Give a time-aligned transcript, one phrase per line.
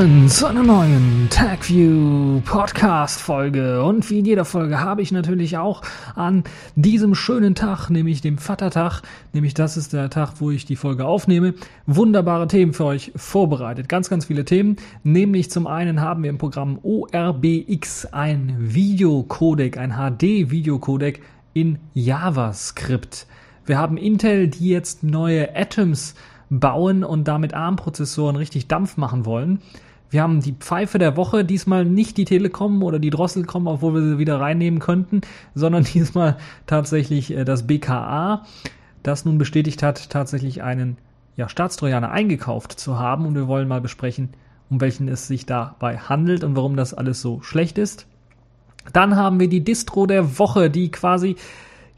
[0.00, 3.84] Willkommen zu einer neuen TagView Podcast Folge.
[3.84, 5.82] Und wie in jeder Folge habe ich natürlich auch
[6.14, 6.44] an
[6.74, 9.02] diesem schönen Tag, nämlich dem Vatertag,
[9.34, 11.52] nämlich das ist der Tag, wo ich die Folge aufnehme,
[11.84, 13.90] wunderbare Themen für euch vorbereitet.
[13.90, 14.76] Ganz, ganz viele Themen.
[15.02, 21.20] Nämlich zum einen haben wir im Programm ORBX ein Videocodec, ein HD-Videocodec
[21.52, 23.26] in JavaScript.
[23.66, 26.14] Wir haben Intel, die jetzt neue Atoms
[26.48, 29.60] bauen und damit ARM-Prozessoren richtig Dampf machen wollen.
[30.10, 34.02] Wir haben die Pfeife der Woche, diesmal nicht die Telekom oder die Drosselcom, obwohl wir
[34.02, 35.20] sie wieder reinnehmen könnten,
[35.54, 36.36] sondern diesmal
[36.66, 38.44] tatsächlich äh, das BKA,
[39.02, 40.98] das nun bestätigt hat, tatsächlich einen
[41.36, 43.24] ja, Staatstrojaner eingekauft zu haben.
[43.24, 44.30] Und wir wollen mal besprechen,
[44.68, 48.06] um welchen es sich dabei handelt und warum das alles so schlecht ist.
[48.92, 51.36] Dann haben wir die Distro der Woche, die quasi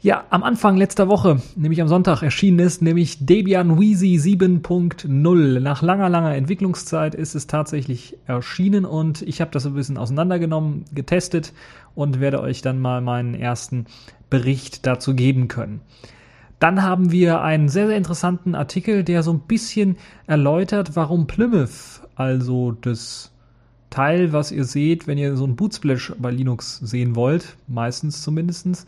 [0.03, 5.59] ja am Anfang letzter Woche, nämlich am Sonntag erschienen ist, nämlich Debian Wheezy 7.0.
[5.61, 10.83] Nach langer, langer Entwicklungszeit ist es tatsächlich erschienen und ich habe das ein bisschen auseinandergenommen,
[10.93, 11.53] getestet
[11.95, 13.85] und werde euch dann mal meinen ersten
[14.29, 15.79] Bericht dazu geben können.
[16.59, 19.95] Dann haben wir einen sehr, sehr interessanten Artikel, der so ein bisschen
[20.27, 23.31] erläutert, warum Plymouth, also das
[23.89, 28.85] Teil, was ihr seht, wenn ihr so ein Bootsplash bei Linux sehen wollt, meistens zumindestens,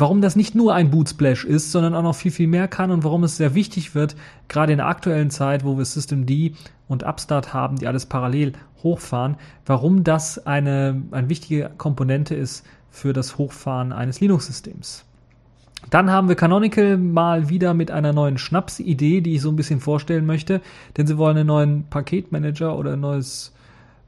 [0.00, 3.04] warum das nicht nur ein Bootsplash ist, sondern auch noch viel, viel mehr kann und
[3.04, 4.16] warum es sehr wichtig wird,
[4.48, 6.30] gerade in der aktuellen Zeit, wo wir Systemd
[6.88, 13.12] und Upstart haben, die alles parallel hochfahren, warum das eine, eine wichtige Komponente ist für
[13.12, 15.04] das Hochfahren eines Linux-Systems.
[15.90, 19.80] Dann haben wir Canonical mal wieder mit einer neuen Schnapsidee, die ich so ein bisschen
[19.80, 20.60] vorstellen möchte,
[20.96, 23.54] denn sie wollen einen neuen Paketmanager oder ein neues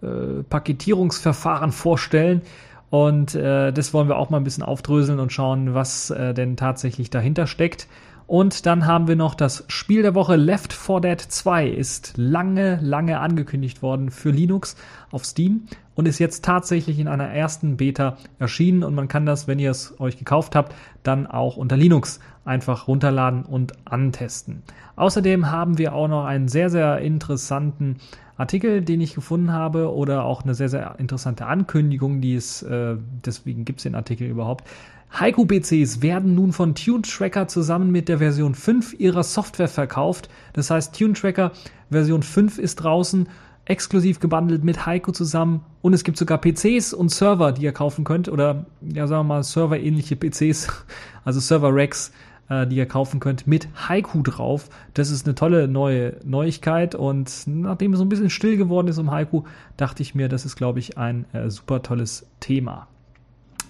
[0.02, 2.42] äh, Paketierungsverfahren vorstellen.
[2.90, 6.56] Und äh, das wollen wir auch mal ein bisschen aufdröseln und schauen, was äh, denn
[6.56, 7.86] tatsächlich dahinter steckt.
[8.26, 12.78] Und dann haben wir noch das Spiel der Woche Left 4 Dead 2 ist lange,
[12.80, 14.76] lange angekündigt worden für Linux
[15.10, 15.64] auf Steam
[15.96, 19.72] und ist jetzt tatsächlich in einer ersten Beta erschienen und man kann das, wenn ihr
[19.72, 24.62] es euch gekauft habt, dann auch unter Linux einfach runterladen und antesten.
[24.94, 27.96] Außerdem haben wir auch noch einen sehr, sehr interessanten
[28.40, 32.96] Artikel, den ich gefunden habe, oder auch eine sehr, sehr interessante Ankündigung, die es, äh,
[33.24, 34.64] deswegen gibt es den Artikel überhaupt.
[35.12, 40.28] Haiku-PCs werden nun von Tune Tracker zusammen mit der Version 5 ihrer Software verkauft.
[40.52, 41.52] Das heißt, Tune Tracker
[41.90, 43.28] Version 5 ist draußen,
[43.64, 48.04] exklusiv gebundelt mit Haiku zusammen und es gibt sogar PCs und Server, die ihr kaufen
[48.04, 50.68] könnt oder ja, sagen wir mal Server-ähnliche PCs,
[51.24, 52.12] also Server-Racks,
[52.50, 54.68] äh, die ihr kaufen könnt, mit Haiku drauf.
[54.92, 58.98] Das ist eine tolle neue Neuigkeit und nachdem es so ein bisschen still geworden ist
[58.98, 59.44] um Haiku,
[59.76, 62.88] dachte ich mir, das ist, glaube ich, ein äh, super tolles Thema.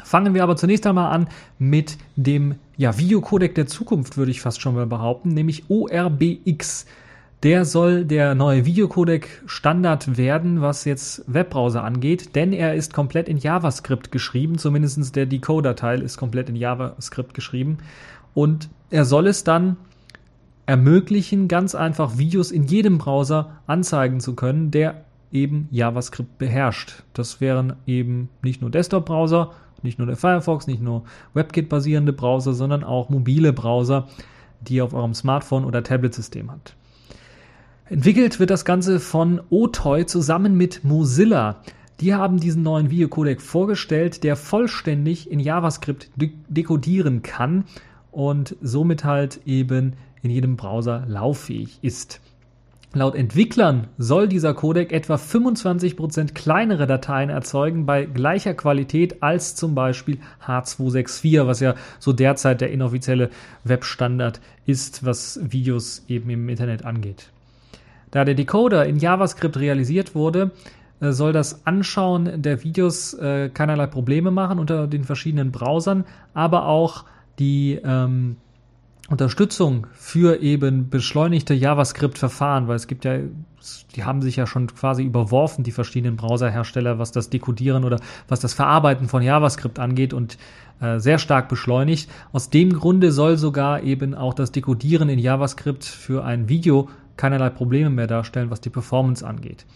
[0.03, 4.61] Fangen wir aber zunächst einmal an mit dem ja, Videocodec der Zukunft, würde ich fast
[4.61, 6.87] schon mal behaupten, nämlich ORBX.
[7.43, 13.29] Der soll der neue Videocodec Standard werden, was jetzt Webbrowser angeht, denn er ist komplett
[13.29, 17.79] in JavaScript geschrieben, zumindest der Decoder-Teil ist komplett in JavaScript geschrieben.
[18.35, 19.77] Und er soll es dann
[20.67, 27.03] ermöglichen, ganz einfach Videos in jedem Browser anzeigen zu können, der eben JavaScript beherrscht.
[27.13, 29.53] Das wären eben nicht nur Desktop-Browser,
[29.83, 31.05] nicht nur der Firefox, nicht nur
[31.35, 34.09] WebKit-basierende Browser, sondern auch mobile Browser,
[34.61, 36.77] die ihr auf eurem Smartphone oder Tablet-System habt.
[37.87, 41.57] Entwickelt wird das Ganze von Otoy zusammen mit Mozilla.
[42.01, 47.65] Die haben diesen neuen Videocodec vorgestellt, der vollständig in JavaScript dekodieren kann
[48.13, 52.21] und somit halt eben in jedem Browser lauffähig ist.
[52.93, 59.77] Laut Entwicklern soll dieser Codec etwa 25% kleinere Dateien erzeugen bei gleicher Qualität als zum
[59.77, 63.31] Beispiel H264, was ja so derzeit der inoffizielle
[63.63, 67.31] Webstandard ist, was Videos eben im Internet angeht.
[68.11, 70.51] Da der Decoder in JavaScript realisiert wurde,
[71.01, 76.05] äh, soll das Anschauen der Videos äh, keinerlei Probleme machen unter den verschiedenen Browsern,
[76.35, 77.05] aber auch
[77.41, 78.37] die ähm,
[79.11, 83.19] Unterstützung für eben beschleunigte JavaScript-Verfahren, weil es gibt ja,
[83.97, 87.99] die haben sich ja schon quasi überworfen, die verschiedenen Browserhersteller, was das Dekodieren oder
[88.29, 90.39] was das Verarbeiten von JavaScript angeht und
[90.81, 92.09] äh, sehr stark beschleunigt.
[92.33, 97.51] Aus dem Grunde soll sogar eben auch das Dekodieren in JavaScript für ein Video keinerlei
[97.51, 99.67] Probleme mehr darstellen, was die Performance angeht.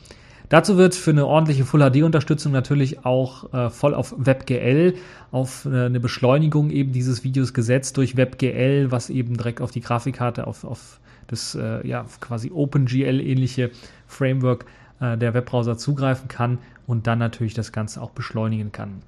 [0.54, 4.94] Dazu wird für eine ordentliche Full HD Unterstützung natürlich auch äh, voll auf WebGL,
[5.32, 9.80] auf äh, eine Beschleunigung eben dieses Videos gesetzt durch WebGL, was eben direkt auf die
[9.80, 13.72] Grafikkarte, auf, auf das äh, ja quasi OpenGL ähnliche
[14.06, 14.66] Framework
[15.00, 19.02] äh, der Webbrowser zugreifen kann und dann natürlich das Ganze auch beschleunigen kann.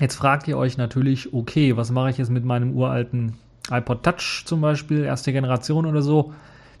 [0.00, 3.34] Jetzt fragt ihr euch natürlich, okay, was mache ich jetzt mit meinem uralten
[3.70, 6.34] iPod Touch zum Beispiel, erste Generation oder so?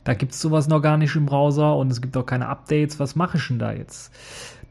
[0.04, 2.98] Da gibt es sowas noch gar nicht im Browser und es gibt auch keine Updates.
[2.98, 4.12] Was mache ich denn da jetzt?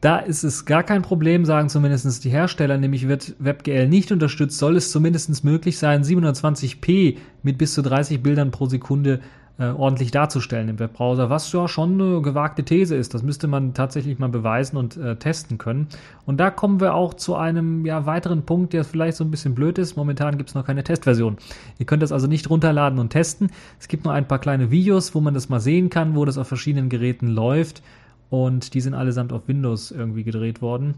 [0.00, 4.58] Da ist es gar kein Problem, sagen zumindest die Hersteller, nämlich wird WebGL nicht unterstützt,
[4.58, 9.20] soll es zumindest möglich sein, 720p mit bis zu 30 Bildern pro Sekunde
[9.60, 13.12] äh, ordentlich darzustellen im Webbrowser, was ja schon eine gewagte These ist.
[13.12, 15.88] Das müsste man tatsächlich mal beweisen und äh, testen können.
[16.24, 19.54] Und da kommen wir auch zu einem ja, weiteren Punkt, der vielleicht so ein bisschen
[19.54, 19.96] blöd ist.
[19.96, 21.36] Momentan gibt es noch keine Testversion.
[21.78, 23.50] Ihr könnt das also nicht runterladen und testen.
[23.78, 26.38] Es gibt nur ein paar kleine Videos, wo man das mal sehen kann, wo das
[26.38, 27.82] auf verschiedenen Geräten läuft.
[28.30, 30.94] Und die sind allesamt auf Windows irgendwie gedreht worden.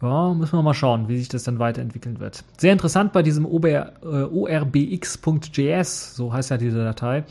[0.00, 2.44] Ja, müssen wir mal schauen, wie sich das dann weiterentwickeln wird.
[2.56, 7.24] Sehr interessant bei diesem OBR, äh, orbx.js, so heißt ja diese Datei,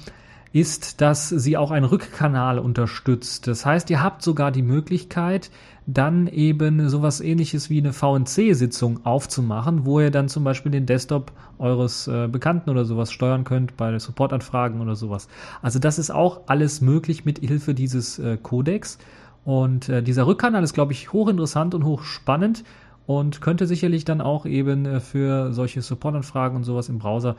[0.59, 3.47] ist, dass sie auch einen Rückkanal unterstützt.
[3.47, 5.51] Das heißt, ihr habt sogar die Möglichkeit,
[5.85, 11.31] dann eben sowas ähnliches wie eine VNC-Sitzung aufzumachen, wo ihr dann zum Beispiel den Desktop
[11.59, 15.27] eures äh, Bekannten oder sowas steuern könnt bei Supportanfragen oder sowas.
[15.61, 18.97] Also das ist auch alles möglich mit Hilfe dieses äh, Codex.
[19.45, 22.63] Und äh, dieser Rückkanal ist, glaube ich, hochinteressant und hochspannend
[23.05, 27.37] und könnte sicherlich dann auch eben für solche Supportanfragen und sowas im Browser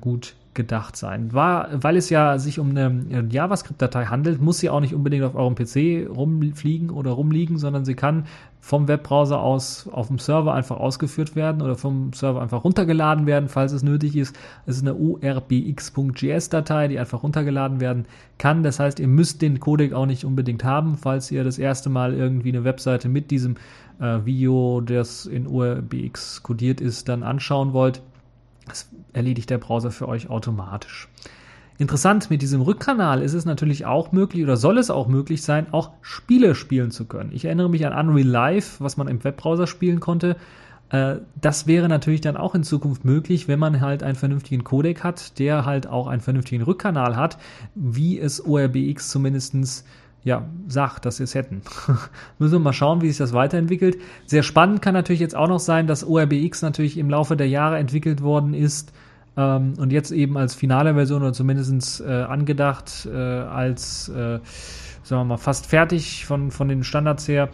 [0.00, 1.32] gut gedacht sein.
[1.32, 5.36] War, weil es ja sich um eine JavaScript-Datei handelt, muss sie auch nicht unbedingt auf
[5.36, 8.24] eurem PC rumfliegen oder rumliegen, sondern sie kann
[8.60, 13.48] vom Webbrowser aus auf dem Server einfach ausgeführt werden oder vom Server einfach runtergeladen werden,
[13.48, 14.36] falls es nötig ist.
[14.66, 18.06] Es ist eine urbx.js-Datei, die einfach runtergeladen werden
[18.36, 18.64] kann.
[18.64, 22.14] Das heißt, ihr müsst den Codec auch nicht unbedingt haben, falls ihr das erste Mal
[22.14, 23.54] irgendwie eine Webseite mit diesem
[24.00, 28.02] äh, Video, das in urbx codiert ist, dann anschauen wollt.
[28.68, 31.08] Das erledigt der Browser für euch automatisch.
[31.78, 35.72] Interessant, mit diesem Rückkanal ist es natürlich auch möglich oder soll es auch möglich sein,
[35.72, 37.30] auch Spiele spielen zu können.
[37.32, 40.36] Ich erinnere mich an Unreal Live, was man im Webbrowser spielen konnte.
[40.90, 45.04] Äh, das wäre natürlich dann auch in Zukunft möglich, wenn man halt einen vernünftigen Codec
[45.04, 47.38] hat, der halt auch einen vernünftigen Rückkanal hat,
[47.76, 49.84] wie es ORBX zumindestens
[50.28, 51.62] ja, sagt, dass sie es hätten.
[52.38, 53.96] Müssen wir mal schauen, wie sich das weiterentwickelt.
[54.26, 57.78] Sehr spannend kann natürlich jetzt auch noch sein, dass ORBX natürlich im Laufe der Jahre
[57.78, 58.92] entwickelt worden ist
[59.38, 64.38] ähm, und jetzt eben als finale Version oder zumindest äh, angedacht äh, als, äh,
[65.02, 67.48] sagen wir mal, fast fertig von, von den Standards her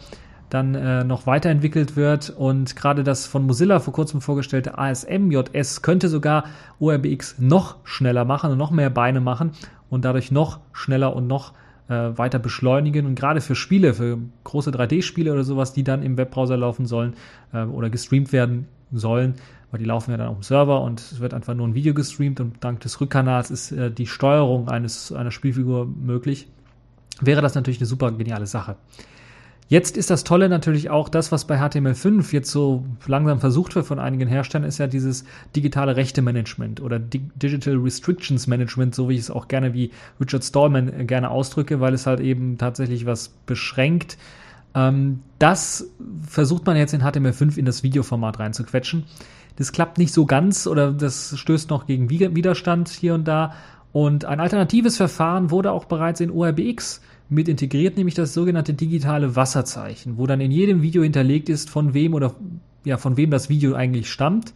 [0.50, 6.08] dann äh, noch weiterentwickelt wird und gerade das von Mozilla vor kurzem vorgestellte ASM.js könnte
[6.08, 6.44] sogar
[6.80, 9.52] ORBX noch schneller machen und noch mehr Beine machen
[9.90, 11.52] und dadurch noch schneller und noch
[11.88, 13.06] äh, weiter beschleunigen.
[13.06, 17.14] Und gerade für Spiele, für große 3D-Spiele oder sowas, die dann im Webbrowser laufen sollen
[17.52, 19.34] äh, oder gestreamt werden sollen,
[19.70, 21.94] weil die laufen ja dann auf dem Server und es wird einfach nur ein Video
[21.94, 26.48] gestreamt und dank des Rückkanals ist äh, die Steuerung eines, einer Spielfigur möglich.
[27.20, 28.76] Wäre das natürlich eine super geniale Sache.
[29.66, 33.86] Jetzt ist das Tolle natürlich auch das, was bei HTML5 jetzt so langsam versucht wird
[33.86, 35.24] von einigen Herstellern, ist ja dieses
[35.56, 39.90] digitale Rechte-Management oder Digital Restrictions Management, so wie ich es auch gerne wie
[40.20, 44.18] Richard Stallman äh, gerne ausdrücke, weil es halt eben tatsächlich was beschränkt.
[44.74, 45.90] Ähm, das
[46.28, 49.04] versucht man jetzt in HTML5 in das Videoformat reinzuquetschen.
[49.56, 53.54] Das klappt nicht so ganz oder das stößt noch gegen Widerstand hier und da.
[53.92, 57.00] Und ein alternatives Verfahren wurde auch bereits in ORBX
[57.34, 61.94] mit integriert, nämlich das sogenannte digitale Wasserzeichen, wo dann in jedem Video hinterlegt ist, von
[61.94, 62.34] wem oder
[62.84, 64.52] ja, von wem das Video eigentlich stammt.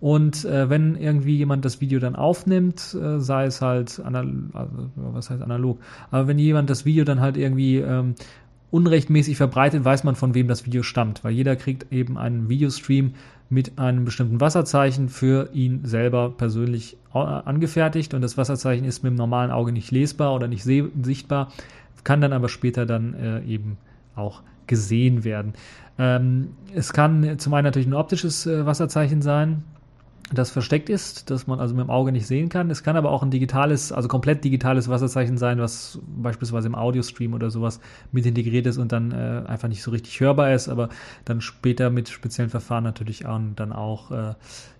[0.00, 4.90] Und äh, wenn irgendwie jemand das Video dann aufnimmt, äh, sei es halt analog, also,
[4.94, 5.80] was heißt analog,
[6.10, 8.14] aber wenn jemand das Video dann halt irgendwie ähm,
[8.70, 13.14] unrechtmäßig verbreitet, weiß man, von wem das Video stammt, weil jeder kriegt eben einen Videostream
[13.50, 19.10] mit einem bestimmten Wasserzeichen für ihn selber persönlich äh, angefertigt und das Wasserzeichen ist mit
[19.10, 21.50] dem normalen Auge nicht lesbar oder nicht sichtbar
[22.04, 23.78] kann dann aber später dann äh, eben
[24.14, 25.54] auch gesehen werden.
[25.98, 29.64] Ähm, es kann zum einen natürlich ein optisches äh, Wasserzeichen sein,
[30.32, 32.70] das versteckt ist, das man also mit dem Auge nicht sehen kann.
[32.70, 37.32] Es kann aber auch ein digitales, also komplett digitales Wasserzeichen sein, was beispielsweise im Audiostream
[37.32, 37.80] oder sowas
[38.12, 40.90] mit integriert ist und dann äh, einfach nicht so richtig hörbar ist, aber
[41.24, 44.34] dann später mit speziellen Verfahren natürlich auch, dann auch äh,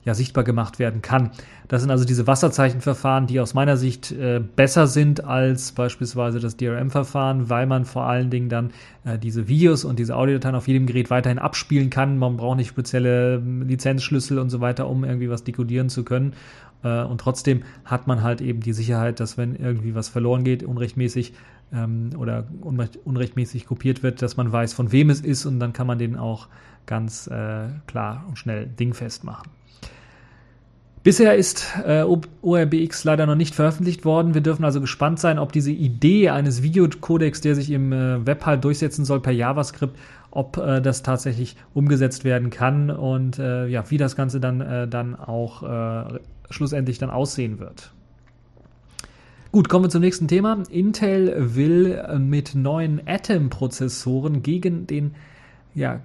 [0.08, 1.32] ja, sichtbar gemacht werden kann.
[1.68, 6.56] Das sind also diese Wasserzeichenverfahren, die aus meiner Sicht äh, besser sind als beispielsweise das
[6.56, 8.70] DRM-Verfahren, weil man vor allen Dingen dann
[9.04, 12.16] äh, diese Videos und diese Audiodateien auf jedem Gerät weiterhin abspielen kann.
[12.16, 16.32] Man braucht nicht spezielle ähm, Lizenzschlüssel und so weiter, um irgendwie was dekodieren zu können.
[16.82, 20.62] Äh, und trotzdem hat man halt eben die Sicherheit, dass wenn irgendwie was verloren geht,
[20.62, 21.34] unrechtmäßig
[21.70, 25.74] ähm, oder unrecht, unrechtmäßig kopiert wird, dass man weiß, von wem es ist und dann
[25.74, 26.48] kann man den auch
[26.86, 29.57] ganz äh, klar und schnell dingfest machen.
[31.08, 34.34] Bisher ist äh, ORBX leider noch nicht veröffentlicht worden.
[34.34, 38.44] Wir dürfen also gespannt sein, ob diese Idee eines Videocodecs, der sich im äh, Web
[38.44, 39.98] halt durchsetzen soll per JavaScript,
[40.30, 44.86] ob äh, das tatsächlich umgesetzt werden kann und äh, ja, wie das Ganze dann, äh,
[44.86, 46.18] dann auch äh,
[46.50, 47.90] schlussendlich dann aussehen wird.
[49.50, 50.62] Gut, kommen wir zum nächsten Thema.
[50.68, 55.14] Intel will mit neuen Atom-Prozessoren gegen den
[55.74, 56.00] ja,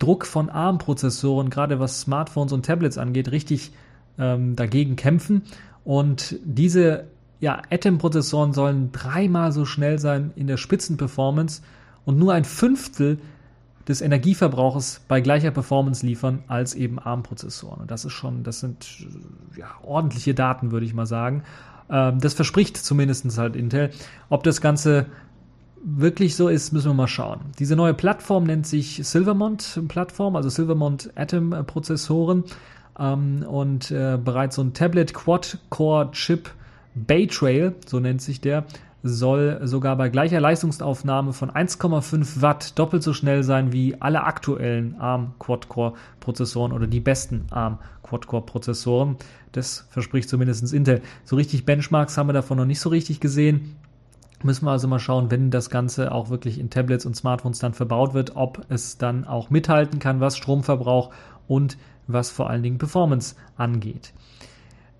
[0.00, 3.70] Druck von ARM-Prozessoren, gerade was Smartphones und Tablets angeht, richtig
[4.20, 5.42] ähm, dagegen kämpfen.
[5.84, 7.06] Und diese
[7.40, 11.62] ja, Atom-Prozessoren sollen dreimal so schnell sein in der Spitzenperformance
[12.04, 13.18] und nur ein Fünftel
[13.88, 17.80] des Energieverbrauches bei gleicher Performance liefern als eben ARM-Prozessoren.
[17.80, 18.86] Und das ist schon, das sind
[19.56, 21.42] ja, ordentliche Daten, würde ich mal sagen.
[21.90, 23.90] Ähm, das verspricht zumindest halt Intel.
[24.28, 25.06] Ob das Ganze
[25.82, 27.40] wirklich so ist, müssen wir mal schauen.
[27.58, 32.44] Diese neue Plattform nennt sich Silvermont Plattform, also Silvermont Atom Prozessoren
[33.00, 36.50] ähm, und äh, bereits so ein Tablet Quad Core Chip
[36.94, 38.64] Bay Trail, so nennt sich der,
[39.02, 45.00] soll sogar bei gleicher Leistungsaufnahme von 1,5 Watt doppelt so schnell sein wie alle aktuellen
[45.00, 49.16] ARM Quad-Core Prozessoren oder die besten ARM Quad-Core Prozessoren.
[49.52, 51.00] Das verspricht zumindest Intel.
[51.24, 53.76] So richtig Benchmarks haben wir davon noch nicht so richtig gesehen.
[54.42, 57.74] Müssen wir also mal schauen, wenn das Ganze auch wirklich in Tablets und Smartphones dann
[57.74, 61.10] verbaut wird, ob es dann auch mithalten kann, was Stromverbrauch
[61.46, 61.76] und
[62.06, 64.12] was vor allen Dingen Performance angeht.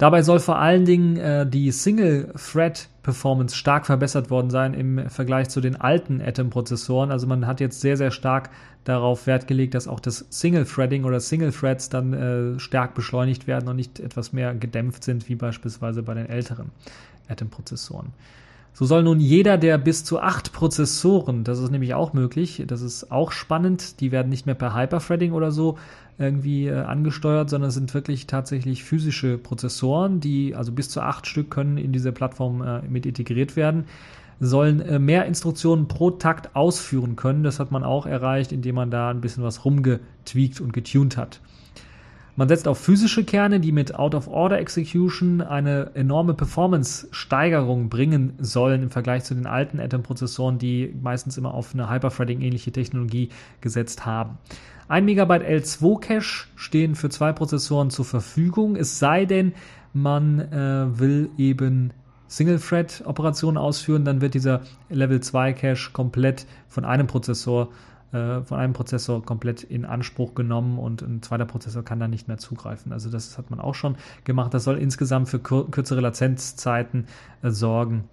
[0.01, 5.61] Dabei soll vor allen Dingen äh, die Single-Thread-Performance stark verbessert worden sein im Vergleich zu
[5.61, 7.11] den alten Atom-Prozessoren.
[7.11, 8.49] Also man hat jetzt sehr, sehr stark
[8.85, 13.77] darauf Wert gelegt, dass auch das Single-Threading oder Single-Threads dann äh, stark beschleunigt werden und
[13.77, 16.71] nicht etwas mehr gedämpft sind, wie beispielsweise bei den älteren
[17.29, 18.15] Atom-Prozessoren.
[18.73, 22.81] So soll nun jeder der bis zu acht Prozessoren, das ist nämlich auch möglich, das
[22.81, 25.77] ist auch spannend, die werden nicht mehr per Hyperthreading oder so
[26.21, 31.27] irgendwie äh, angesteuert, sondern es sind wirklich tatsächlich physische Prozessoren, die also bis zu acht
[31.27, 33.85] Stück können in diese Plattform äh, mit integriert werden,
[34.39, 37.43] sollen äh, mehr Instruktionen pro Takt ausführen können.
[37.43, 41.41] Das hat man auch erreicht, indem man da ein bisschen was rumgetweakt und getuned hat.
[42.37, 49.25] Man setzt auf physische Kerne, die mit Out-of-Order-Execution eine enorme Performance-Steigerung bringen sollen im Vergleich
[49.25, 53.29] zu den alten Atom-Prozessoren, die meistens immer auf eine Hyperthreading-ähnliche Technologie
[53.61, 54.39] gesetzt haben.
[54.91, 59.53] 1 MB L2 Cache stehen für zwei Prozessoren zur Verfügung, es sei denn,
[59.93, 61.93] man äh, will eben
[62.27, 67.69] Single-Thread-Operationen ausführen, dann wird dieser Level 2 Cache komplett von einem Prozessor
[68.13, 72.27] äh, von einem Prozessor komplett in Anspruch genommen und ein zweiter Prozessor kann dann nicht
[72.27, 72.93] mehr zugreifen.
[72.93, 73.95] Also das hat man auch schon
[74.25, 74.53] gemacht.
[74.53, 77.07] Das soll insgesamt für kürzere Latenzzeiten
[77.43, 78.09] äh, sorgen.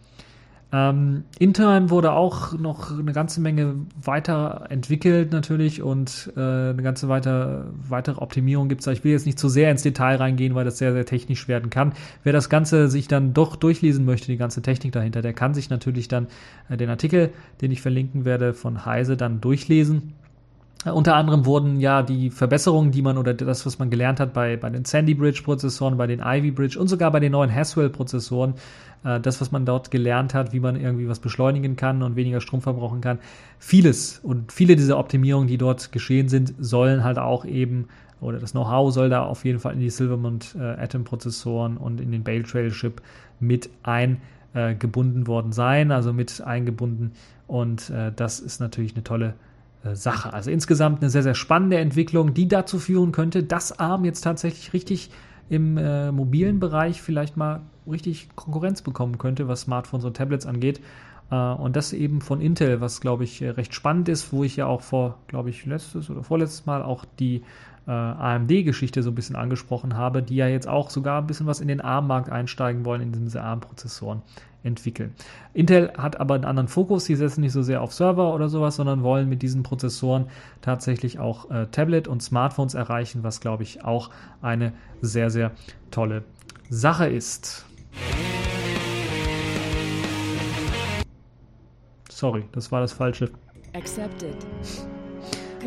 [0.74, 7.68] Ähm, intern wurde auch noch eine ganze Menge weiterentwickelt natürlich und äh, eine ganze weiter,
[7.88, 8.88] weitere Optimierung gibt es.
[8.88, 11.70] Ich will jetzt nicht zu sehr ins Detail reingehen, weil das sehr, sehr technisch werden
[11.70, 11.94] kann.
[12.24, 15.70] Wer das Ganze sich dann doch durchlesen möchte, die ganze Technik dahinter, der kann sich
[15.70, 16.28] natürlich dann
[16.68, 17.32] äh, den Artikel,
[17.62, 20.16] den ich verlinken werde, von Heise dann durchlesen.
[20.86, 24.58] Unter anderem wurden ja die Verbesserungen, die man oder das, was man gelernt hat bei,
[24.58, 27.90] bei den Sandy Bridge Prozessoren, bei den Ivy Bridge und sogar bei den neuen Haswell
[27.90, 28.54] Prozessoren,
[29.04, 32.42] äh, das, was man dort gelernt hat, wie man irgendwie was beschleunigen kann und weniger
[32.42, 33.20] Strom verbrauchen kann,
[33.60, 37.88] vieles und viele dieser Optimierungen, die dort geschehen sind, sollen halt auch eben
[38.20, 42.02] oder das Know-how soll da auf jeden Fall in die Silvermont äh, Atom Prozessoren und
[42.02, 43.02] in den Bale Trail Chip
[43.40, 47.12] mit eingebunden äh, worden sein, also mit eingebunden
[47.46, 49.36] und äh, das ist natürlich eine tolle
[49.84, 50.34] äh, Sache.
[50.34, 54.74] Also insgesamt eine sehr, sehr spannende Entwicklung, die dazu führen könnte, dass ARM jetzt tatsächlich
[54.74, 55.12] richtig
[55.50, 60.82] im äh, mobilen Bereich vielleicht mal richtig Konkurrenz bekommen könnte, was Smartphones und Tablets angeht.
[61.32, 64.66] Äh, und das eben von Intel, was glaube ich recht spannend ist, wo ich ja
[64.66, 67.44] auch vor, glaube ich, letztes oder vorletztes Mal auch die
[67.88, 71.62] äh, AMD-Geschichte so ein bisschen angesprochen habe, die ja jetzt auch sogar ein bisschen was
[71.62, 74.22] in den ARM-Markt einsteigen wollen, in diese ARM-Prozessoren
[74.68, 75.16] entwickeln.
[75.54, 78.76] Intel hat aber einen anderen Fokus, sie setzen nicht so sehr auf Server oder sowas,
[78.76, 80.28] sondern wollen mit diesen Prozessoren
[80.62, 85.52] tatsächlich auch äh, Tablet und Smartphones erreichen, was glaube ich auch eine sehr, sehr
[85.90, 86.24] tolle
[86.70, 87.66] Sache ist.
[92.10, 93.30] Sorry, das war das Falsche.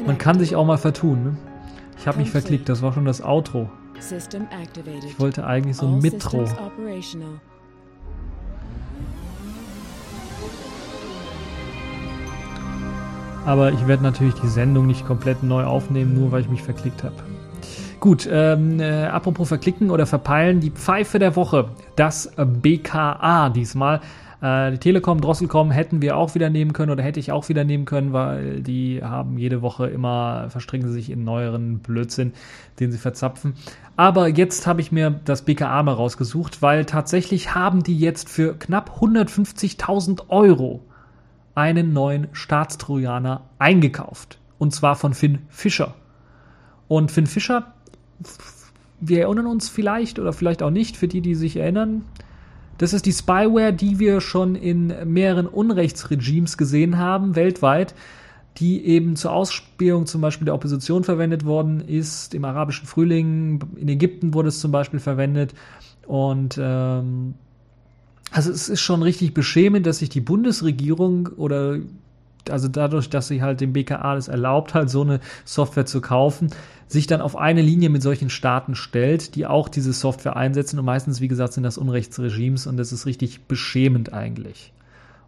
[0.06, 1.24] Man kann sich auch mal vertun.
[1.24, 1.36] Ne?
[1.98, 3.70] Ich habe mich verklickt, das war schon das Outro.
[3.98, 6.44] Ich wollte eigentlich so ein Mitro.
[13.46, 17.02] Aber ich werde natürlich die Sendung nicht komplett neu aufnehmen, nur weil ich mich verklickt
[17.02, 17.14] habe.
[17.98, 24.00] Gut, ähm, äh, apropos verklicken oder verpeilen, die Pfeife der Woche, das BKA diesmal.
[24.40, 27.64] Äh, die Telekom, Drosselcom hätten wir auch wieder nehmen können oder hätte ich auch wieder
[27.64, 32.32] nehmen können, weil die haben jede Woche immer, verstricken sie sich in neueren Blödsinn,
[32.78, 33.54] den sie verzapfen.
[33.96, 38.54] Aber jetzt habe ich mir das BKA mal rausgesucht, weil tatsächlich haben die jetzt für
[38.54, 40.80] knapp 150.000 Euro
[41.60, 44.38] einen neuen Staatstrojaner eingekauft.
[44.58, 45.94] Und zwar von Finn Fischer.
[46.88, 47.74] Und Finn Fischer,
[49.00, 52.04] wir erinnern uns vielleicht oder vielleicht auch nicht, für die, die sich erinnern,
[52.80, 57.94] Das ist die Spyware, die wir schon in mehreren Unrechtsregimes gesehen haben, weltweit,
[58.56, 62.32] die eben zur Ausspähung zum Beispiel der Opposition verwendet worden ist.
[62.32, 65.52] Im arabischen Frühling, in Ägypten wurde es zum Beispiel verwendet.
[66.06, 67.34] Und ähm,
[68.30, 71.78] also es ist schon richtig beschämend, dass sich die Bundesregierung oder
[72.48, 76.50] also dadurch, dass sie halt dem BKA das erlaubt hat, so eine Software zu kaufen,
[76.88, 80.84] sich dann auf eine Linie mit solchen Staaten stellt, die auch diese Software einsetzen und
[80.84, 84.72] meistens, wie gesagt, sind das Unrechtsregimes und das ist richtig beschämend eigentlich.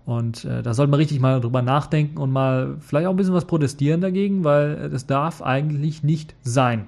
[0.05, 3.35] Und äh, da sollte man richtig mal drüber nachdenken und mal vielleicht auch ein bisschen
[3.35, 6.87] was protestieren dagegen, weil das darf eigentlich nicht sein.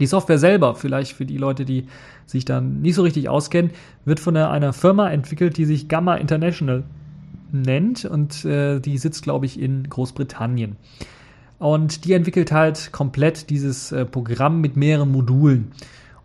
[0.00, 1.86] Die Software selber, vielleicht für die Leute, die
[2.26, 3.72] sich dann nicht so richtig auskennen,
[4.04, 6.84] wird von einer Firma entwickelt, die sich Gamma International
[7.50, 10.76] nennt und äh, die sitzt, glaube ich, in Großbritannien.
[11.58, 15.72] Und die entwickelt halt komplett dieses äh, Programm mit mehreren Modulen.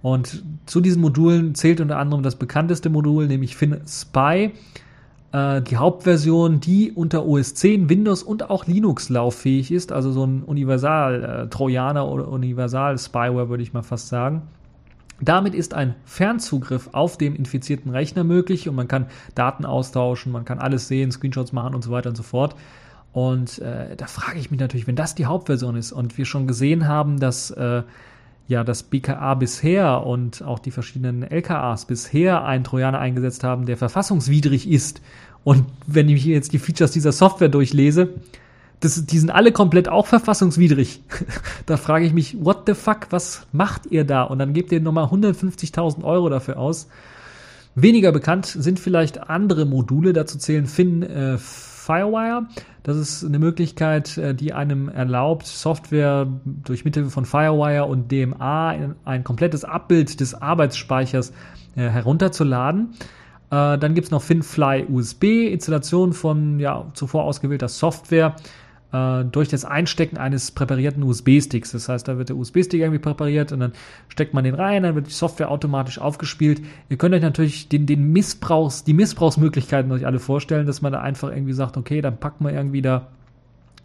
[0.01, 4.51] Und zu diesen Modulen zählt unter anderem das bekannteste Modul, nämlich FinSpy,
[5.33, 10.25] äh, die Hauptversion, die unter OS 10, Windows und auch Linux lauffähig ist, also so
[10.25, 14.43] ein Universal-Trojaner äh, oder Universal-Spyware, würde ich mal fast sagen.
[15.19, 20.45] Damit ist ein Fernzugriff auf dem infizierten Rechner möglich und man kann Daten austauschen, man
[20.45, 22.55] kann alles sehen, Screenshots machen und so weiter und so fort.
[23.11, 26.47] Und äh, da frage ich mich natürlich, wenn das die Hauptversion ist und wir schon
[26.47, 27.83] gesehen haben, dass äh,
[28.47, 33.77] ja das BKA bisher und auch die verschiedenen LKAs bisher einen Trojaner eingesetzt haben, der
[33.77, 35.01] verfassungswidrig ist.
[35.43, 38.09] Und wenn ich jetzt die Features dieser Software durchlese,
[38.79, 41.01] das, die sind alle komplett auch verfassungswidrig.
[41.65, 44.23] da frage ich mich, what the fuck, was macht ihr da?
[44.23, 46.88] Und dann gebt ihr nochmal 150.000 Euro dafür aus.
[47.75, 51.38] Weniger bekannt sind vielleicht andere Module, dazu zählen Fin äh,
[51.84, 52.48] Firewire.
[52.84, 58.74] Das ist eine Möglichkeit, äh, die einem erlaubt, Software durch Mittel von Firewire und DMA
[58.74, 61.32] in ein komplettes Abbild des Arbeitsspeichers
[61.76, 62.93] äh, herunterzuladen.
[63.52, 68.36] Äh, dann gibt es noch FinFly USB, Installation von ja, zuvor ausgewählter Software
[68.93, 71.71] äh, durch das Einstecken eines präparierten USB-Sticks.
[71.71, 73.73] Das heißt, da wird der USB-Stick irgendwie präpariert und dann
[74.08, 76.62] steckt man den rein, dann wird die Software automatisch aufgespielt.
[76.89, 81.01] Ihr könnt euch natürlich den, den Missbrauchs, die Missbrauchsmöglichkeiten euch alle vorstellen, dass man da
[81.01, 83.08] einfach irgendwie sagt, okay, dann packt man irgendwie da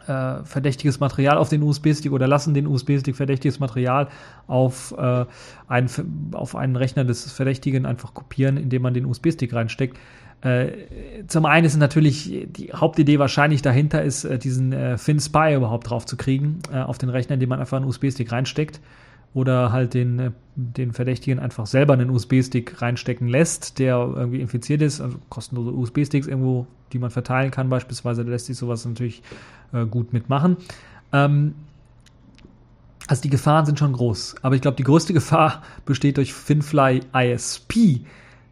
[0.07, 4.09] äh, verdächtiges Material auf den USB-Stick oder lassen den USB-Stick verdächtiges Material
[4.47, 5.25] auf, äh,
[5.68, 5.88] einen,
[6.33, 9.99] auf einen Rechner des Verdächtigen einfach kopieren, indem man den USB-Stick reinsteckt.
[10.40, 15.90] Äh, zum einen ist natürlich die Hauptidee wahrscheinlich dahinter ist, äh, diesen äh, FinSpy überhaupt
[15.90, 18.81] drauf zu kriegen äh, auf den Rechner, indem man einfach einen USB-Stick reinsteckt
[19.35, 24.81] oder halt den, äh, den Verdächtigen einfach selber einen USB-Stick reinstecken lässt, der irgendwie infiziert
[24.81, 29.22] ist, also kostenlose USB-Sticks irgendwo, die man verteilen kann beispielsweise, da lässt sich sowas natürlich
[29.90, 30.57] gut mitmachen.
[31.12, 31.55] Ähm,
[33.07, 37.01] also die Gefahren sind schon groß, aber ich glaube, die größte Gefahr besteht durch FinFly
[37.14, 38.03] ISP,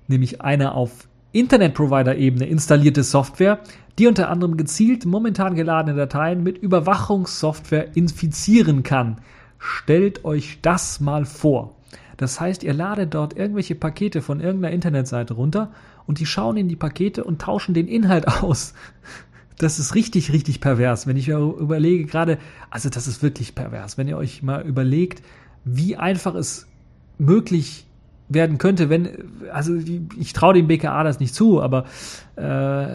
[0.08, 3.60] nämlich eine auf Internetprovider-Ebene installierte Software,
[3.98, 9.20] die unter anderem gezielt momentan geladene Dateien mit Überwachungssoftware infizieren kann.
[9.58, 11.76] Stellt euch das mal vor.
[12.16, 15.72] Das heißt, ihr ladet dort irgendwelche Pakete von irgendeiner Internetseite runter
[16.06, 18.74] und die schauen in die Pakete und tauschen den Inhalt aus.
[19.58, 21.06] Das ist richtig, richtig pervers.
[21.06, 22.38] Wenn ich mir überlege, gerade,
[22.70, 25.22] also das ist wirklich pervers, wenn ihr euch mal überlegt,
[25.64, 26.66] wie einfach es
[27.18, 27.85] möglich
[28.28, 29.08] werden könnte, wenn,
[29.52, 29.76] also
[30.18, 31.84] ich traue dem BKA das nicht zu, aber
[32.36, 32.86] äh,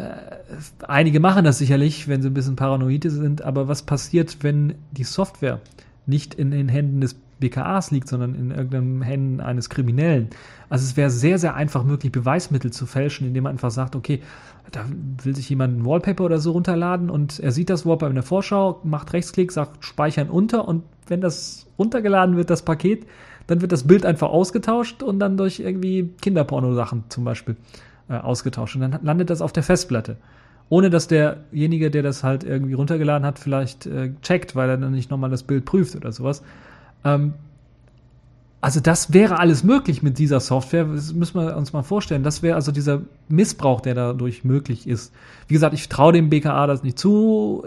[0.88, 5.04] einige machen das sicherlich, wenn sie ein bisschen paranoid sind, aber was passiert, wenn die
[5.04, 5.60] Software
[6.06, 10.30] nicht in den Händen des BKAs liegt, sondern in irgendeinen Händen eines Kriminellen?
[10.70, 14.22] Also es wäre sehr, sehr einfach möglich, Beweismittel zu fälschen, indem man einfach sagt, okay,
[14.72, 14.86] da
[15.24, 18.24] will sich jemand ein Wallpaper oder so runterladen und er sieht das Wallpaper in der
[18.24, 23.06] Vorschau, macht Rechtsklick, sagt Speichern unter und wenn das runtergeladen wird, das Paket,
[23.52, 27.58] dann wird das Bild einfach ausgetauscht und dann durch irgendwie Kinderporno-Sachen zum Beispiel
[28.08, 28.76] äh, ausgetauscht.
[28.76, 30.16] Und dann landet das auf der Festplatte.
[30.70, 34.94] Ohne dass derjenige, der das halt irgendwie runtergeladen hat, vielleicht äh, checkt, weil er dann
[34.94, 36.44] nicht nochmal das Bild prüft oder sowas.
[37.04, 37.34] Ähm,
[38.62, 40.86] also das wäre alles möglich mit dieser Software.
[40.86, 42.24] Das müssen wir uns mal vorstellen.
[42.24, 45.12] Das wäre also dieser Missbrauch, der dadurch möglich ist.
[45.50, 47.66] Wie gesagt, ich traue dem BKA das nicht zu.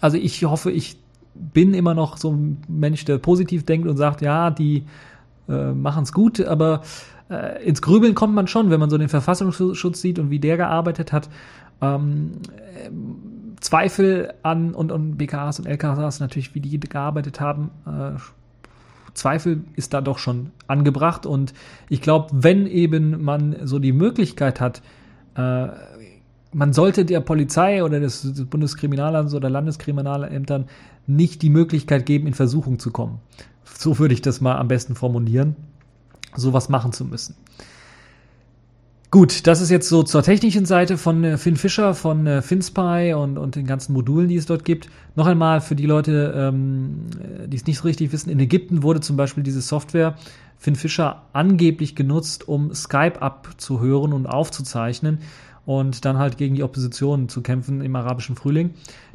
[0.00, 0.96] Also ich hoffe, ich
[1.38, 4.84] bin immer noch so ein Mensch, der positiv denkt und sagt, ja, die
[5.48, 6.82] äh, machen es gut, aber
[7.30, 10.56] äh, ins Grübeln kommt man schon, wenn man so den Verfassungsschutz sieht und wie der
[10.56, 11.28] gearbeitet hat.
[11.80, 12.90] Ähm, äh,
[13.60, 18.18] Zweifel an und, und BKAs und LKAs natürlich, wie die gearbeitet haben, äh,
[19.14, 21.52] Zweifel ist da doch schon angebracht und
[21.88, 24.80] ich glaube, wenn eben man so die Möglichkeit hat,
[25.34, 25.68] äh,
[26.52, 30.66] man sollte der Polizei oder des, des Bundeskriminalamts oder Landeskriminalämtern
[31.08, 33.18] nicht die Möglichkeit geben, in Versuchung zu kommen.
[33.64, 35.56] So würde ich das mal am besten formulieren,
[36.36, 37.34] sowas machen zu müssen.
[39.10, 43.14] Gut, das ist jetzt so zur technischen Seite von äh, Finn Fischer, von äh, FinSpy
[43.14, 44.90] und, und den ganzen Modulen, die es dort gibt.
[45.16, 47.06] Noch einmal für die Leute, ähm,
[47.46, 50.16] die es nicht so richtig wissen, in Ägypten wurde zum Beispiel diese Software
[50.58, 55.20] Finn Fischer angeblich genutzt, um Skype abzuhören und aufzuzeichnen
[55.64, 58.74] und dann halt gegen die Opposition zu kämpfen im arabischen Frühling.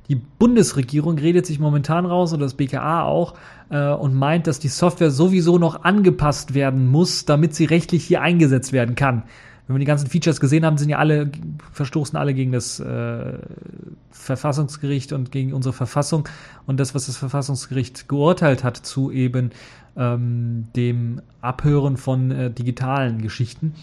[0.09, 3.35] Die Bundesregierung redet sich momentan raus und das BKA auch
[3.69, 8.21] äh, und meint, dass die Software sowieso noch angepasst werden muss, damit sie rechtlich hier
[8.21, 9.23] eingesetzt werden kann
[9.67, 11.31] wenn wir die ganzen Features gesehen haben, sind ja alle,
[11.71, 13.37] verstoßen alle gegen das äh,
[14.11, 16.27] Verfassungsgericht und gegen unsere Verfassung
[16.65, 19.51] und das, was das Verfassungsgericht geurteilt hat zu eben
[19.95, 23.75] ähm, dem Abhören von äh, digitalen Geschichten.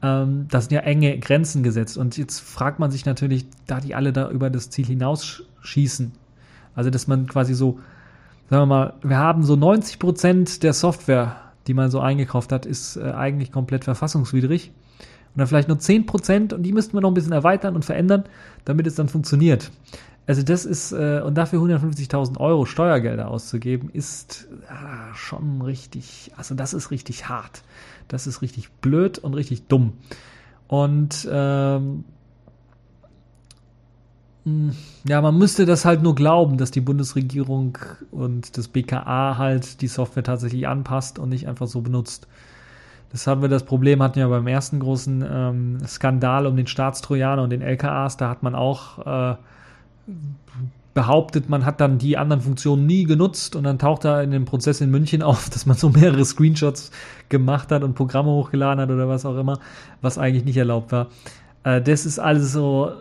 [0.00, 3.94] Ähm, da sind ja enge Grenzen gesetzt und jetzt fragt man sich natürlich, da die
[3.94, 4.86] alle da über das Ziel
[5.62, 6.12] hinausschießen,
[6.74, 7.78] also dass man quasi so,
[8.50, 12.66] sagen wir mal, wir haben so 90 Prozent der Software, die man so eingekauft hat,
[12.66, 14.72] ist äh, eigentlich komplett verfassungswidrig
[15.34, 18.24] und dann vielleicht nur 10% und die müssten wir noch ein bisschen erweitern und verändern,
[18.64, 19.70] damit es dann funktioniert.
[20.26, 26.54] Also das ist, äh, und dafür 150.000 Euro Steuergelder auszugeben, ist äh, schon richtig, also
[26.54, 27.62] das ist richtig hart.
[28.08, 29.94] Das ist richtig blöd und richtig dumm.
[30.66, 32.04] Und ähm, hm,
[35.04, 37.78] ja, man müsste das halt nur glauben, dass die Bundesregierung
[38.10, 42.26] und das BKA halt die Software tatsächlich anpasst und nicht einfach so benutzt.
[43.10, 47.42] Das haben wir das Problem, hatten wir beim ersten großen ähm, Skandal um den Staatstrojaner
[47.42, 48.18] und den LKAs.
[48.18, 49.36] Da hat man auch äh,
[50.92, 54.44] behauptet, man hat dann die anderen Funktionen nie genutzt und dann taucht da in dem
[54.44, 56.90] Prozess in München auf, dass man so mehrere Screenshots
[57.28, 59.58] gemacht hat und Programme hochgeladen hat oder was auch immer,
[60.02, 61.06] was eigentlich nicht erlaubt war.
[61.64, 62.92] Äh, das ist alles so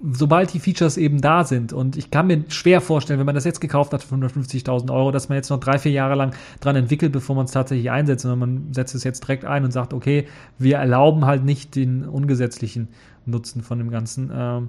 [0.00, 1.72] sobald die Features eben da sind.
[1.72, 5.10] Und ich kann mir schwer vorstellen, wenn man das jetzt gekauft hat für 150.000 Euro,
[5.10, 8.22] dass man jetzt noch drei, vier Jahre lang dran entwickelt, bevor man es tatsächlich einsetzt,
[8.22, 10.26] sondern man setzt es jetzt direkt ein und sagt, okay,
[10.58, 12.88] wir erlauben halt nicht den ungesetzlichen
[13.24, 14.30] Nutzen von dem Ganzen.
[14.32, 14.68] Ähm,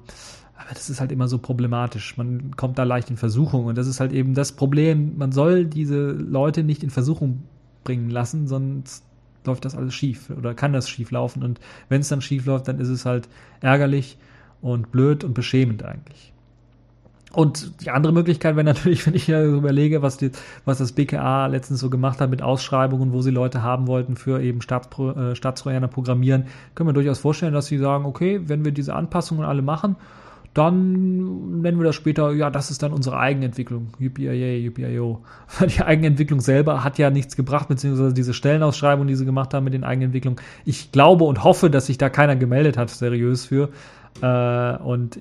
[0.56, 2.18] aber das ist halt immer so problematisch.
[2.18, 3.66] Man kommt da leicht in Versuchung.
[3.66, 5.18] Und das ist halt eben das Problem.
[5.18, 7.44] Man soll diese Leute nicht in Versuchung
[7.84, 9.04] bringen lassen, sonst
[9.46, 11.44] läuft das alles schief oder kann das schief laufen.
[11.44, 11.60] Und
[11.90, 13.30] wenn es dann schief läuft, dann ist es halt
[13.62, 14.18] ärgerlich
[14.62, 16.34] und blöd und beschämend eigentlich.
[17.34, 20.32] Und die andere Möglichkeit wäre natürlich, wenn ich ja überlege, was, die,
[20.66, 24.42] was das BKA letztens so gemacht hat mit Ausschreibungen, wo sie Leute haben wollten für
[24.42, 28.72] eben Staatspro, äh, Staatstrojaner programmieren, können wir durchaus vorstellen, dass sie sagen, okay, wenn wir
[28.72, 29.98] diese Anpassungen alle machen,
[30.58, 33.90] dann nennen wir das später, ja, das ist dann unsere Eigenentwicklung.
[34.00, 34.84] Yippie, yippie,
[35.60, 39.66] Weil die Eigenentwicklung selber hat ja nichts gebracht, beziehungsweise diese Stellenausschreibung, die sie gemacht haben
[39.66, 40.42] mit den Eigenentwicklungen.
[40.66, 43.70] Ich glaube und hoffe, dass sich da keiner gemeldet hat, seriös für.
[44.22, 45.20] Äh, und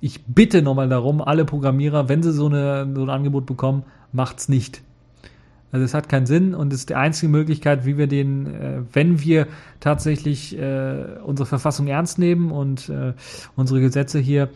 [0.00, 4.48] ich bitte nochmal darum, alle Programmierer, wenn sie so, eine, so ein Angebot bekommen, macht's
[4.48, 4.82] nicht.
[5.70, 9.20] Also es hat keinen Sinn und ist die einzige Möglichkeit, wie wir den, äh, wenn
[9.20, 9.46] wir
[9.80, 13.12] tatsächlich äh, unsere Verfassung ernst nehmen und äh,
[13.54, 14.48] unsere Gesetze hier,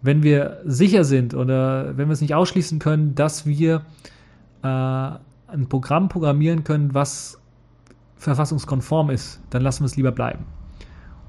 [0.00, 3.82] wenn wir sicher sind oder wenn wir es nicht ausschließen können, dass wir
[4.62, 7.38] äh, ein Programm programmieren können, was
[8.16, 10.46] verfassungskonform ist, dann lassen wir es lieber bleiben.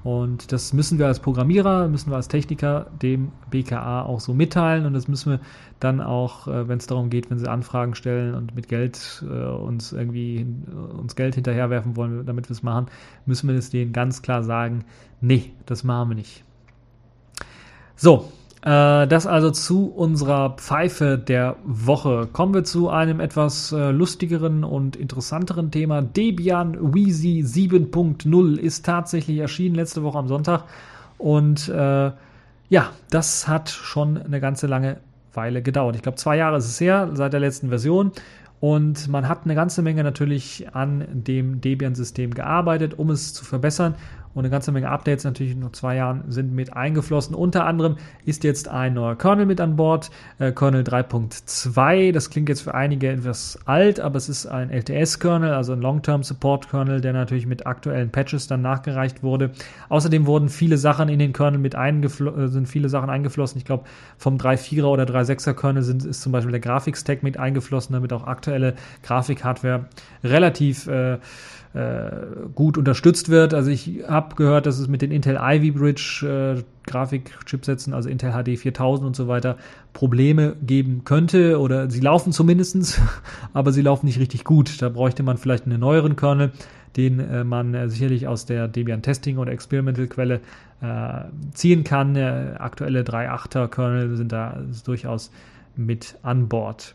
[0.04, 4.86] Und das müssen wir als Programmierer, müssen wir als Techniker dem BKA auch so mitteilen.
[4.86, 5.40] Und das müssen wir
[5.80, 9.44] dann auch, äh, wenn es darum geht, wenn sie Anfragen stellen und mit Geld äh,
[9.46, 12.86] uns irgendwie äh, uns Geld hinterherwerfen wollen, damit wir es machen,
[13.26, 14.84] müssen wir es denen ganz klar sagen,
[15.20, 16.44] nee, das machen wir nicht.
[17.96, 18.30] So,
[18.68, 22.28] das also zu unserer Pfeife der Woche.
[22.32, 26.02] Kommen wir zu einem etwas äh, lustigeren und interessanteren Thema.
[26.02, 30.64] Debian Wheezy 7.0 ist tatsächlich erschienen letzte Woche am Sonntag.
[31.16, 32.10] Und äh,
[32.68, 34.96] ja, das hat schon eine ganze lange
[35.32, 35.94] Weile gedauert.
[35.94, 38.10] Ich glaube, zwei Jahre ist es her, seit der letzten Version.
[38.58, 43.94] Und man hat eine ganze Menge natürlich an dem Debian-System gearbeitet, um es zu verbessern
[44.36, 47.34] und eine ganze Menge Updates natürlich in nur zwei Jahren sind mit eingeflossen.
[47.34, 47.96] Unter anderem
[48.26, 52.12] ist jetzt ein neuer Kernel mit an Bord, äh, Kernel 3.2.
[52.12, 56.22] Das klingt jetzt für einige etwas alt, aber es ist ein LTS-Kernel, also ein Long-Term
[56.22, 59.52] Support-Kernel, der natürlich mit aktuellen Patches dann nachgereicht wurde.
[59.88, 63.56] Außerdem wurden viele Sachen in den Kernel mit eingeflossen, äh, sind viele Sachen eingeflossen.
[63.56, 63.84] Ich glaube,
[64.18, 68.26] vom 3.4er oder 3.6er Kernel sind, ist zum Beispiel der Grafikstack mit eingeflossen, damit auch
[68.26, 69.86] aktuelle Grafikhardware
[70.22, 71.16] relativ äh,
[72.54, 73.52] gut unterstützt wird.
[73.52, 78.32] Also ich habe gehört, dass es mit den Intel Ivy Bridge äh, Grafikchipsätzen, also Intel
[78.32, 79.58] HD 4000 und so weiter,
[79.92, 83.00] Probleme geben könnte oder sie laufen zumindestens,
[83.52, 84.80] aber sie laufen nicht richtig gut.
[84.80, 86.52] Da bräuchte man vielleicht einen neueren Kernel,
[86.96, 90.40] den äh, man äh, sicherlich aus der Debian Testing oder Experimental Quelle
[90.80, 92.16] äh, ziehen kann.
[92.16, 95.30] Äh, aktuelle 3.8er Kernel sind da durchaus
[95.76, 96.94] mit an Bord.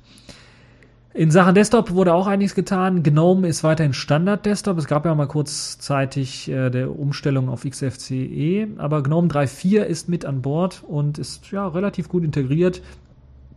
[1.14, 3.04] In Sachen Desktop wurde auch einiges getan.
[3.04, 4.78] GNOME ist weiterhin Standard-Desktop.
[4.78, 10.24] Es gab ja mal kurzzeitig äh, der Umstellung auf XFCE, aber GNOME 3.4 ist mit
[10.24, 12.82] an Bord und ist ja relativ gut integriert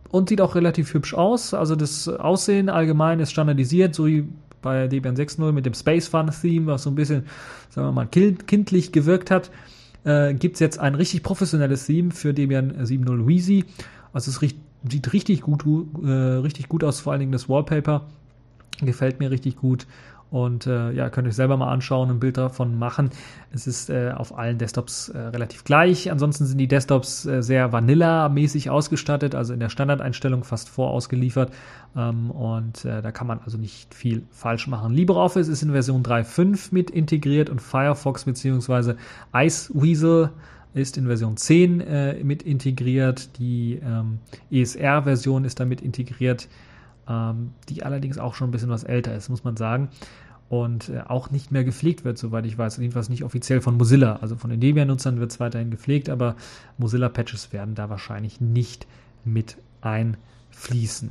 [0.09, 1.53] und sieht auch relativ hübsch aus.
[1.53, 4.27] Also das Aussehen allgemein ist standardisiert, so wie
[4.61, 7.23] bei Debian 6.0 mit dem Space Fun Theme, was so ein bisschen,
[7.69, 9.49] sagen wir mal, kindlich gewirkt hat.
[10.03, 13.63] Äh, Gibt es jetzt ein richtig professionelles Theme für Debian 7.0 Wheezy.
[14.11, 14.57] Also es riecht
[14.89, 15.65] sieht richtig gut,
[16.03, 18.05] äh, richtig gut aus, vor allen Dingen das Wallpaper.
[18.81, 19.87] Gefällt mir richtig gut.
[20.31, 23.11] Und äh, ja, könnt euch selber mal anschauen, ein Bild davon machen.
[23.51, 26.11] Es ist äh, auf allen Desktops äh, relativ gleich.
[26.11, 31.53] Ansonsten sind die Desktops äh, sehr Vanilla-mäßig ausgestattet, also in der Standardeinstellung fast vorausgeliefert.
[31.95, 34.93] Ähm, und äh, da kann man also nicht viel falsch machen.
[34.93, 38.95] LibreOffice ist in Version 3.5 mit integriert und Firefox bzw.
[39.33, 40.31] Iceweasel
[40.75, 43.39] ist in Version 10 äh, mit integriert.
[43.39, 44.19] Die ähm,
[44.51, 46.49] ESR-Version ist damit integriert,
[47.07, 49.89] ähm, die allerdings auch schon ein bisschen was älter ist, muss man sagen.
[50.49, 52.77] Und äh, auch nicht mehr gepflegt wird, soweit ich weiß.
[52.77, 54.17] Jedenfalls nicht offiziell von Mozilla.
[54.17, 56.35] Also von den Debian-Nutzern wird es weiterhin gepflegt, aber
[56.77, 58.85] Mozilla-Patches werden da wahrscheinlich nicht
[59.23, 61.09] mit einfließen.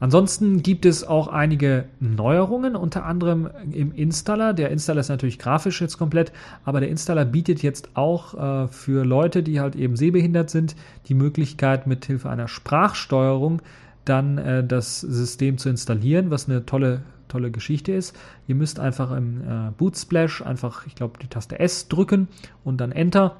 [0.00, 4.52] Ansonsten gibt es auch einige Neuerungen, unter anderem im Installer.
[4.52, 6.32] Der Installer ist natürlich grafisch jetzt komplett,
[6.64, 10.74] aber der Installer bietet jetzt auch äh, für Leute, die halt eben sehbehindert sind,
[11.08, 13.62] die Möglichkeit, mit Hilfe einer Sprachsteuerung
[14.04, 18.16] dann äh, das System zu installieren, was eine tolle tolle Geschichte ist.
[18.46, 22.28] Ihr müsst einfach im äh, Boot Splash einfach, ich glaube, die Taste S drücken
[22.62, 23.36] und dann Enter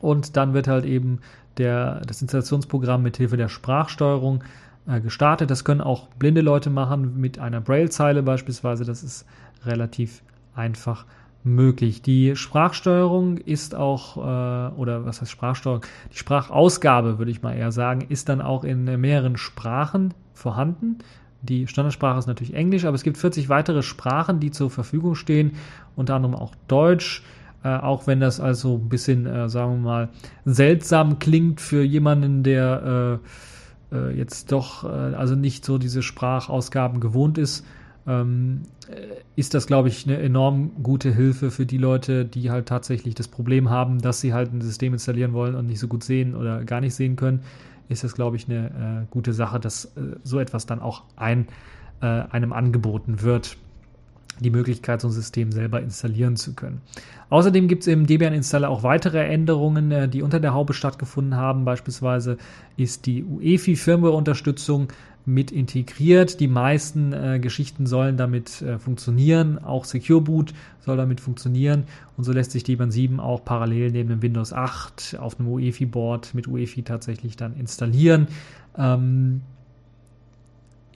[0.00, 1.18] und dann wird halt eben
[1.56, 4.44] der, das Installationsprogramm mit Hilfe der Sprachsteuerung äh,
[5.02, 5.50] gestartet.
[5.50, 8.84] Das können auch blinde Leute machen mit einer Braille-Zeile beispielsweise.
[8.84, 9.26] Das ist
[9.64, 10.22] relativ
[10.54, 11.04] einfach
[11.44, 12.02] möglich.
[12.02, 15.82] Die Sprachsteuerung ist auch, äh, oder was heißt Sprachsteuerung?
[16.12, 20.98] Die Sprachausgabe, würde ich mal eher sagen, ist dann auch in mehreren Sprachen vorhanden.
[21.42, 25.52] Die Standardsprache ist natürlich Englisch, aber es gibt 40 weitere Sprachen, die zur Verfügung stehen,
[25.94, 27.22] unter anderem auch Deutsch.
[27.62, 30.08] Äh, auch wenn das also ein bisschen, äh, sagen wir mal,
[30.44, 33.28] seltsam klingt für jemanden, der äh,
[33.92, 37.64] äh, jetzt doch äh, also nicht so diese Sprachausgaben gewohnt ist,
[38.06, 42.66] ähm, äh, ist das, glaube ich, eine enorm gute Hilfe für die Leute, die halt
[42.66, 46.04] tatsächlich das Problem haben, dass sie halt ein System installieren wollen und nicht so gut
[46.04, 47.40] sehen oder gar nicht sehen können,
[47.88, 51.48] ist das, glaube ich, eine äh, gute Sache, dass äh, so etwas dann auch ein,
[52.00, 53.56] einem angeboten wird
[54.40, 56.80] die Möglichkeit, so ein System selber installieren zu können.
[57.30, 61.64] Außerdem gibt es im Debian-Installer auch weitere Änderungen, äh, die unter der Haube stattgefunden haben.
[61.64, 62.38] Beispielsweise
[62.76, 64.88] ist die UEFI-Firmware-Unterstützung
[65.28, 66.40] mit integriert.
[66.40, 69.58] Die meisten äh, Geschichten sollen damit äh, funktionieren.
[69.58, 71.84] Auch Secure Boot soll damit funktionieren.
[72.16, 76.34] Und so lässt sich Debian 7 auch parallel neben dem Windows 8 auf einem UEFI-Board
[76.34, 78.28] mit UEFI tatsächlich dann installieren.
[78.76, 79.42] Ähm,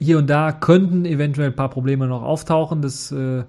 [0.03, 2.81] hier und da könnten eventuell ein paar Probleme noch auftauchen.
[2.81, 3.43] Das äh,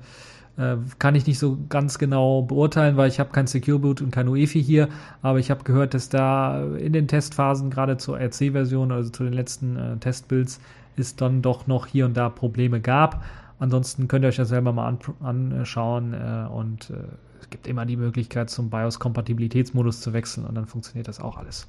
[0.56, 4.10] äh, kann ich nicht so ganz genau beurteilen, weil ich habe kein Secure Boot und
[4.10, 4.88] kein UEFI hier.
[5.22, 9.32] Aber ich habe gehört, dass da in den Testphasen, gerade zur RC-Version, also zu den
[9.32, 10.60] letzten äh, Testbuilds,
[10.96, 13.24] es dann doch noch hier und da Probleme gab.
[13.58, 16.94] Ansonsten könnt ihr euch das selber mal an, anschauen äh, und äh,
[17.40, 21.68] es gibt immer die Möglichkeit, zum BIOS-Kompatibilitätsmodus zu wechseln und dann funktioniert das auch alles.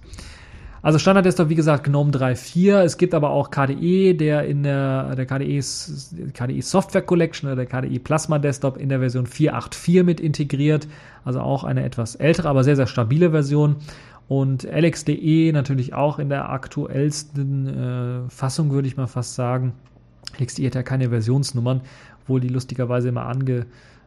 [0.85, 2.83] Also Standard ist doch wie gesagt GNOME 3.4.
[2.83, 5.59] Es gibt aber auch KDE, der in der, der KDE,
[6.31, 10.87] KDE Software Collection oder der KDE Plasma Desktop in der Version 4.8.4 mit integriert.
[11.23, 13.77] Also auch eine etwas ältere, aber sehr, sehr stabile Version.
[14.27, 19.73] Und LXDE natürlich auch in der aktuellsten äh, Fassung, würde ich mal fast sagen.
[20.39, 21.81] LXDE hat ja keine Versionsnummern,
[22.21, 23.65] obwohl die lustigerweise immer ange,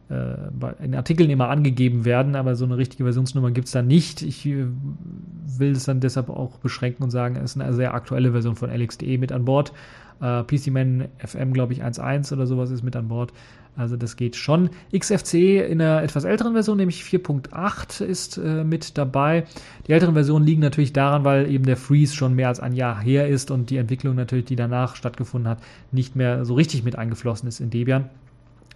[0.09, 4.23] in Artikeln immer angegeben werden, aber so eine richtige Versionsnummer gibt es da nicht.
[4.23, 4.65] Ich äh,
[5.57, 8.71] will es dann deshalb auch beschränken und sagen, es ist eine sehr aktuelle Version von
[8.71, 9.71] LXDE mit an Bord.
[10.19, 13.33] Äh, PCMan FM, glaube ich, 1.1 oder sowas ist mit an Bord.
[13.75, 14.71] Also das geht schon.
[14.97, 19.45] XFCE in einer etwas älteren Version, nämlich 4.8 ist äh, mit dabei.
[19.87, 22.99] Die älteren Versionen liegen natürlich daran, weil eben der Freeze schon mehr als ein Jahr
[22.99, 25.59] her ist und die Entwicklung natürlich, die danach stattgefunden hat,
[25.91, 28.09] nicht mehr so richtig mit eingeflossen ist in Debian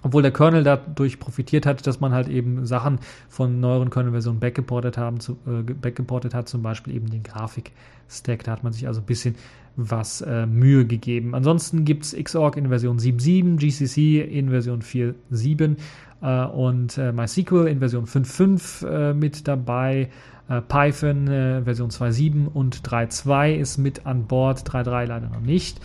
[0.04, 4.98] obwohl der Kernel dadurch profitiert hat, dass man halt eben Sachen von neueren Kernel-Versionen backgeportet,
[4.98, 8.44] haben, zu, äh, backgeportet hat, zum Beispiel eben den Grafik-Stack.
[8.44, 9.36] Da hat man sich also ein bisschen
[9.76, 11.34] was äh, Mühe gegeben.
[11.34, 15.78] Ansonsten gibt es Xorg in Version 7.7, GCC in Version 4.7
[16.22, 20.10] äh, und äh, MySQL in Version 5.5 äh, mit dabei.
[20.50, 25.80] Äh, Python äh, Version 2.7 und 3.2 ist mit an Bord, 3.3 leider noch nicht.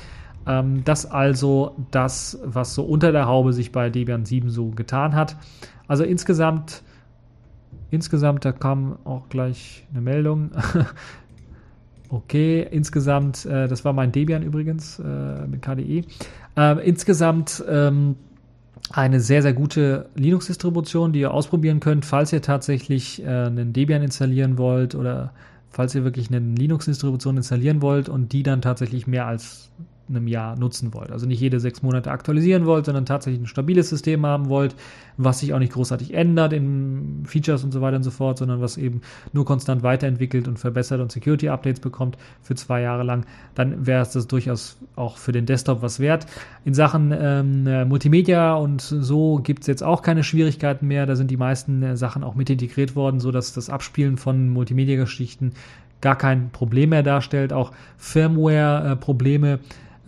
[0.48, 5.14] Ähm, das also das, was so unter der Haube sich bei Debian 7 so getan
[5.14, 5.36] hat.
[5.86, 6.82] Also insgesamt,
[7.90, 10.50] insgesamt, da kam auch gleich eine Meldung.
[12.10, 16.04] Okay, insgesamt, äh, das war mein Debian übrigens äh, mit KDE.
[16.56, 18.16] Äh, insgesamt ähm,
[18.90, 24.02] eine sehr, sehr gute Linux-Distribution, die ihr ausprobieren könnt, falls ihr tatsächlich äh, einen Debian
[24.02, 25.32] installieren wollt oder
[25.68, 29.70] falls ihr wirklich eine Linux-Distribution installieren wollt und die dann tatsächlich mehr als
[30.08, 31.10] einem Jahr nutzen wollt.
[31.10, 34.74] Also nicht jede sechs Monate aktualisieren wollt, sondern tatsächlich ein stabiles System haben wollt,
[35.16, 38.60] was sich auch nicht großartig ändert in Features und so weiter und so fort, sondern
[38.60, 43.86] was eben nur konstant weiterentwickelt und verbessert und Security-Updates bekommt für zwei Jahre lang, dann
[43.86, 46.26] wäre es das durchaus auch für den Desktop was wert.
[46.64, 51.06] In Sachen ähm, Multimedia und so gibt es jetzt auch keine Schwierigkeiten mehr.
[51.06, 55.52] Da sind die meisten äh, Sachen auch mit integriert worden, sodass das Abspielen von Multimedia-Geschichten
[56.00, 57.52] gar kein Problem mehr darstellt.
[57.52, 59.58] Auch Firmware-Probleme äh,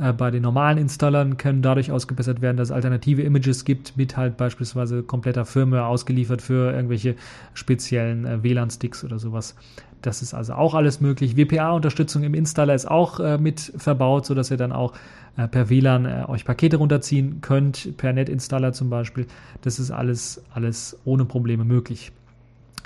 [0.00, 4.16] äh, bei den normalen Installern können dadurch ausgebessert werden, dass es alternative Images gibt, mit
[4.16, 7.16] halt beispielsweise kompletter Firmware ausgeliefert für irgendwelche
[7.54, 9.54] speziellen äh, WLAN-Sticks oder sowas.
[10.02, 11.36] Das ist also auch alles möglich.
[11.36, 14.94] WPA-Unterstützung im Installer ist auch äh, mit verbaut, sodass ihr dann auch
[15.36, 19.26] äh, per WLAN äh, euch Pakete runterziehen könnt, per Net-Installer zum Beispiel.
[19.60, 22.12] Das ist alles, alles ohne Probleme möglich.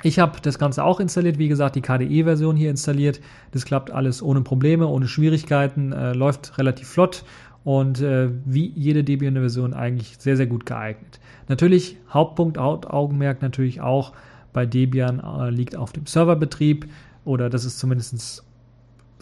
[0.03, 3.21] Ich habe das Ganze auch installiert, wie gesagt, die KDE-Version hier installiert.
[3.51, 7.23] Das klappt alles ohne Probleme, ohne Schwierigkeiten, äh, läuft relativ flott
[7.63, 11.19] und äh, wie jede Debian-Version eigentlich sehr, sehr gut geeignet.
[11.47, 14.13] Natürlich, Hauptpunkt, Hauptaugenmerk natürlich auch
[14.53, 16.87] bei Debian äh, liegt auf dem Serverbetrieb
[17.25, 18.44] oder das ist zumindest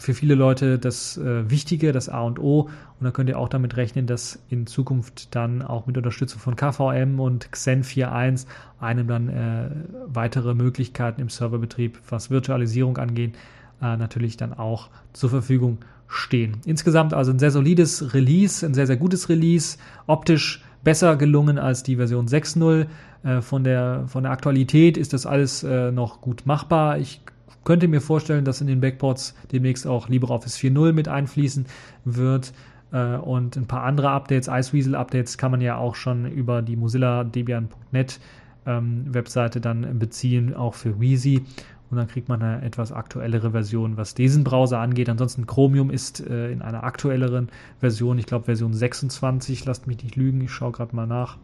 [0.04, 2.68] für viele Leute das äh, Wichtige, das A und O.
[3.00, 6.56] Und da könnt ihr auch damit rechnen, dass in Zukunft dann auch mit Unterstützung von
[6.56, 8.46] KVM und Xen 4.1
[8.80, 9.70] einem dann äh,
[10.06, 13.34] weitere Möglichkeiten im Serverbetrieb, was Virtualisierung angeht,
[13.80, 16.58] äh, natürlich dann auch zur Verfügung stehen.
[16.66, 21.82] Insgesamt also ein sehr solides Release, ein sehr, sehr gutes Release, optisch besser gelungen als
[21.82, 22.86] die Version 6.0.
[23.24, 26.98] Äh, von, der, von der Aktualität ist das alles äh, noch gut machbar.
[26.98, 27.22] Ich
[27.64, 31.66] könnte mir vorstellen, dass in den Backports demnächst auch LibreOffice 4.0 mit einfließen
[32.04, 32.52] wird.
[32.92, 37.24] Äh, und ein paar andere Updates, Iceweasel-Updates, kann man ja auch schon über die Mozilla
[37.24, 38.20] Debian.net
[38.66, 41.44] ähm, Webseite dann beziehen, auch für Wheezy.
[41.90, 45.08] Und dann kriegt man eine etwas aktuellere Version, was diesen Browser angeht.
[45.08, 47.50] Ansonsten Chromium ist äh, in einer aktuelleren
[47.80, 51.36] Version, ich glaube Version 26, lasst mich nicht lügen, ich schaue gerade mal nach.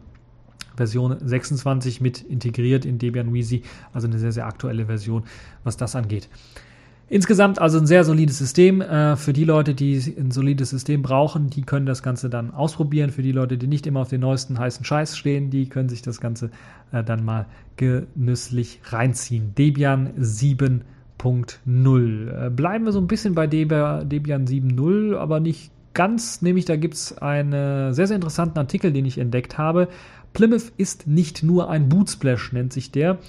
[0.75, 5.23] Version 26 mit integriert in Debian Wheezy, also eine sehr, sehr aktuelle Version,
[5.63, 6.29] was das angeht.
[7.11, 8.79] Insgesamt also ein sehr solides System.
[8.79, 13.09] Äh, für die Leute, die ein solides System brauchen, die können das Ganze dann ausprobieren.
[13.09, 16.01] Für die Leute, die nicht immer auf den neuesten heißen Scheiß stehen, die können sich
[16.01, 16.51] das Ganze
[16.93, 19.53] äh, dann mal genüsslich reinziehen.
[19.57, 22.45] Debian 7.0.
[22.45, 26.41] Äh, bleiben wir so ein bisschen bei Debian 7.0, aber nicht ganz.
[26.41, 29.89] Nämlich da gibt es einen sehr, sehr interessanten Artikel, den ich entdeckt habe.
[30.33, 33.19] Plymouth ist nicht nur ein Bootsplash, nennt sich der.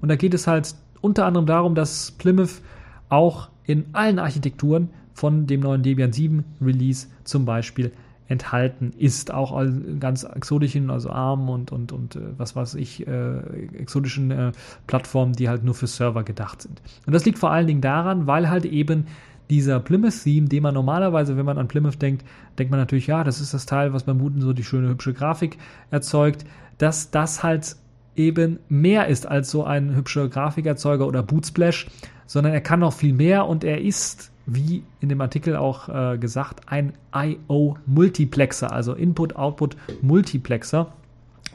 [0.00, 2.62] Und da geht es halt unter anderem darum, dass Plymouth
[3.08, 7.92] auch in allen Architekturen von dem neuen Debian 7 Release zum Beispiel
[8.28, 9.32] enthalten ist.
[9.32, 9.60] Auch
[10.00, 13.38] ganz exotischen, also ARM und, und, und äh, was weiß ich, äh,
[13.78, 14.52] exotischen äh,
[14.86, 16.80] Plattformen, die halt nur für Server gedacht sind.
[17.06, 19.06] Und das liegt vor allen Dingen daran, weil halt eben
[19.52, 22.24] dieser Plymouth-Theme, den man normalerweise, wenn man an Plymouth denkt,
[22.58, 25.12] denkt man natürlich, ja, das ist das Teil, was beim Booten so die schöne, hübsche
[25.12, 25.58] Grafik
[25.90, 26.46] erzeugt,
[26.78, 27.76] dass das halt
[28.16, 31.88] eben mehr ist als so ein hübscher Grafikerzeuger oder Bootsplash,
[32.26, 36.16] sondern er kann noch viel mehr und er ist, wie in dem Artikel auch äh,
[36.16, 40.94] gesagt, ein I.O.-Multiplexer, also Input-Output-Multiplexer.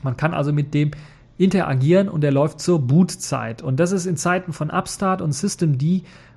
[0.04, 0.92] Man kann also mit dem
[1.40, 3.64] interagieren und er läuft zur Bootzeit.
[3.64, 5.84] Und das ist in Zeiten von Upstart und Systemd,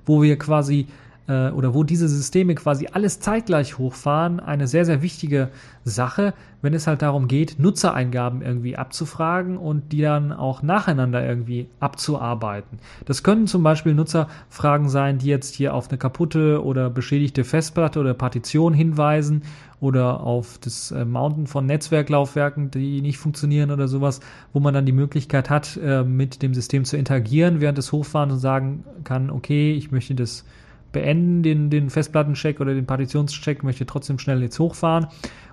[0.07, 0.87] wo wir quasi
[1.31, 5.49] äh, oder wo diese Systeme quasi alles zeitgleich hochfahren, eine sehr, sehr wichtige
[5.85, 11.67] Sache, wenn es halt darum geht, Nutzereingaben irgendwie abzufragen und die dann auch nacheinander irgendwie
[11.79, 12.79] abzuarbeiten.
[13.05, 17.99] Das können zum Beispiel Nutzerfragen sein, die jetzt hier auf eine kaputte oder beschädigte Festplatte
[17.99, 19.43] oder Partition hinweisen
[19.79, 24.19] oder auf das äh, Mounten von Netzwerklaufwerken, die nicht funktionieren oder sowas,
[24.53, 28.33] wo man dann die Möglichkeit hat, äh, mit dem System zu interagieren während des Hochfahrens
[28.33, 30.45] und sagen kann, okay, ich möchte das
[30.91, 35.07] beenden, den, den Festplattencheck oder den Partitionscheck, möchte trotzdem schnell jetzt hochfahren.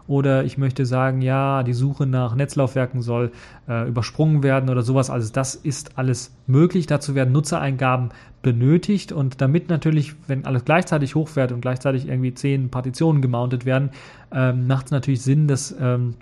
[0.08, 3.30] Oder ich möchte sagen, ja, die Suche nach Netzlaufwerken soll
[3.68, 5.10] äh, übersprungen werden oder sowas.
[5.10, 6.86] Also das ist alles möglich.
[6.86, 8.08] Dazu werden Nutzereingaben
[8.40, 9.12] benötigt.
[9.12, 13.90] Und damit natürlich, wenn alles gleichzeitig hochfährt und gleichzeitig irgendwie zehn Partitionen gemountet werden,
[14.32, 16.14] ähm, macht es natürlich Sinn, dass ähm,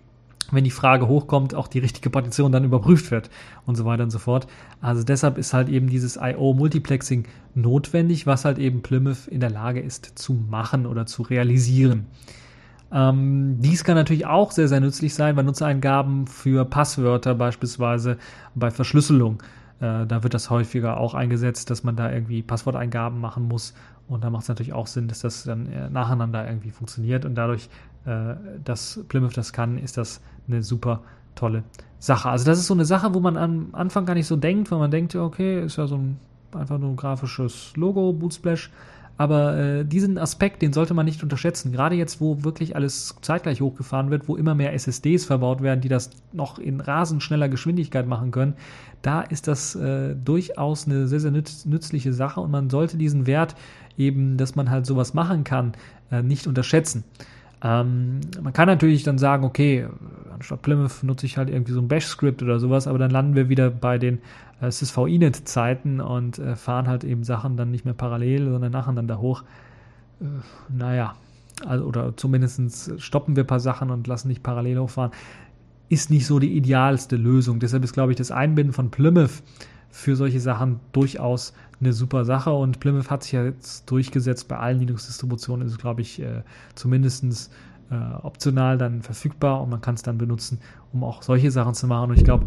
[0.53, 3.30] wenn die Frage hochkommt, auch die richtige Partition dann überprüft wird
[3.64, 4.47] und so weiter und so fort.
[4.80, 7.24] Also deshalb ist halt eben dieses IO-Multiplexing
[7.55, 12.07] notwendig, was halt eben Plymouth in der Lage ist zu machen oder zu realisieren.
[12.92, 18.16] Ähm, dies kann natürlich auch sehr, sehr nützlich sein bei Nutzereingaben für Passwörter beispielsweise
[18.55, 19.42] bei Verschlüsselung.
[19.80, 23.74] Äh, da wird das häufiger auch eingesetzt, dass man da irgendwie Passworteingaben machen muss
[24.09, 27.24] Und da macht es natürlich auch Sinn, dass das dann äh, nacheinander irgendwie funktioniert.
[27.24, 27.68] Und dadurch,
[28.65, 31.03] dass Plymouth das kann, ist das eine super
[31.35, 31.65] tolle
[31.99, 32.29] Sache.
[32.29, 34.79] Also das ist so eine Sache, wo man am Anfang gar nicht so denkt, weil
[34.79, 36.19] man denkt, okay, ist ja so ein
[36.57, 38.71] einfach nur ein grafisches Logo, Bootsplash.
[39.19, 41.73] Aber äh, diesen Aspekt, den sollte man nicht unterschätzen.
[41.73, 45.89] Gerade jetzt, wo wirklich alles zeitgleich hochgefahren wird, wo immer mehr SSDs verbaut werden, die
[45.89, 48.55] das noch in rasend schneller Geschwindigkeit machen können,
[49.01, 53.27] da ist das äh, durchaus eine sehr, sehr nütz nützliche Sache und man sollte diesen
[53.27, 53.55] Wert
[53.97, 55.73] eben, dass man halt sowas machen kann,
[56.11, 57.05] äh, nicht unterschätzen.
[57.63, 59.87] Ähm, man kann natürlich dann sagen, okay,
[60.33, 63.49] anstatt Plymouth nutze ich halt irgendwie so ein Bash-Script oder sowas, aber dann landen wir
[63.49, 64.19] wieder bei den
[64.61, 69.43] äh, SysV-Init-Zeiten und äh, fahren halt eben Sachen dann nicht mehr parallel, sondern nacheinander hoch.
[70.21, 70.25] Äh,
[70.69, 71.15] naja,
[71.65, 75.13] also, oder zumindest stoppen wir ein paar Sachen und lassen nicht parallel hochfahren.
[75.89, 77.61] Ist nicht so die idealste Lösung.
[77.61, 79.43] Deshalb ist, glaube ich, das Einbinden von Plymouth
[79.97, 84.47] für solche Sachen durchaus eine super Sache und Plymouth hat sich ja jetzt durchgesetzt.
[84.47, 86.42] Bei allen Linux-Distributionen ist es, glaube ich, äh,
[86.74, 87.51] zumindest
[87.90, 90.61] äh, optional dann verfügbar und man kann es dann benutzen,
[90.92, 92.11] um auch solche Sachen zu machen.
[92.11, 92.44] Und ich glaube,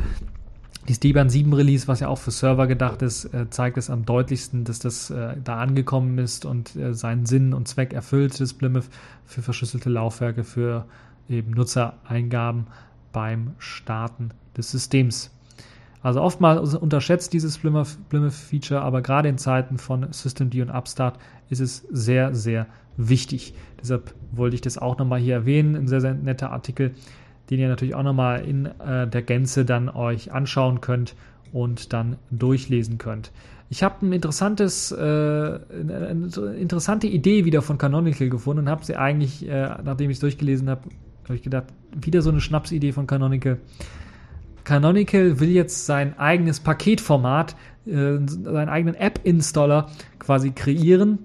[0.87, 4.05] dieses Debian 7 Release, was ja auch für Server gedacht ist, äh, zeigt es am
[4.05, 5.11] deutlichsten, dass das
[5.43, 8.89] da angekommen ist und seinen Sinn und Zweck erfüllt, das Plymouth
[9.25, 10.85] für verschlüsselte Laufwerke, für
[11.27, 12.67] eben Nutzereingaben
[13.11, 15.31] beim Starten des Systems.
[16.01, 21.19] Also oftmals unterschätzt dieses Plymouth-Feature, aber gerade in Zeiten von Systemd und Upstart
[21.49, 23.53] ist es sehr, sehr wichtig.
[23.81, 25.75] Deshalb wollte ich das auch nochmal hier erwähnen.
[25.75, 26.91] Ein sehr, sehr netter Artikel,
[27.49, 31.15] den ihr natürlich auch nochmal in äh, der Gänze dann euch anschauen könnt
[31.51, 33.31] und dann durchlesen könnt.
[33.69, 38.95] Ich habe ein interessantes, äh, eine interessante Idee wieder von Canonical gefunden und habe sie
[38.95, 40.81] eigentlich, äh, nachdem ich es durchgelesen habe,
[41.25, 43.59] habe ich gedacht, wieder so eine Schnapsidee von Canonical.
[44.69, 47.55] Canonical will jetzt sein eigenes Paketformat,
[47.87, 49.89] äh, seinen eigenen App-Installer
[50.19, 51.17] quasi kreieren.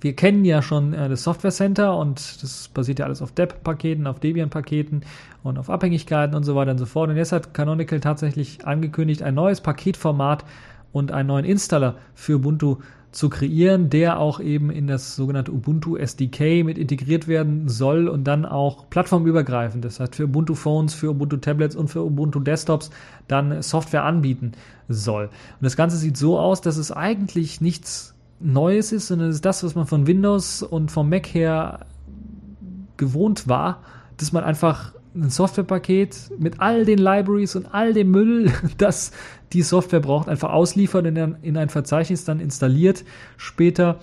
[0.00, 4.06] Wir kennen ja schon äh, das Software Center und das basiert ja alles auf Deb-Paketen,
[4.06, 5.02] auf Debian-Paketen
[5.42, 7.10] und auf Abhängigkeiten und so weiter und so fort.
[7.10, 10.44] Und jetzt hat Canonical tatsächlich angekündigt, ein neues Paketformat
[10.92, 12.76] und einen neuen Installer für Ubuntu
[13.12, 18.24] zu kreieren, der auch eben in das sogenannte Ubuntu SDK mit integriert werden soll und
[18.24, 22.90] dann auch plattformübergreifend, das heißt für Ubuntu Phones, für Ubuntu Tablets und für Ubuntu Desktops
[23.28, 24.52] dann Software anbieten
[24.88, 25.24] soll.
[25.26, 29.44] Und das Ganze sieht so aus, dass es eigentlich nichts Neues ist, sondern es ist
[29.44, 31.80] das, was man von Windows und vom Mac her
[32.96, 33.82] gewohnt war,
[34.16, 39.12] dass man einfach ein Softwarepaket mit all den Libraries und all dem Müll, das
[39.52, 43.04] die Software braucht, einfach ausliefert in, in ein Verzeichnis dann installiert
[43.36, 44.00] später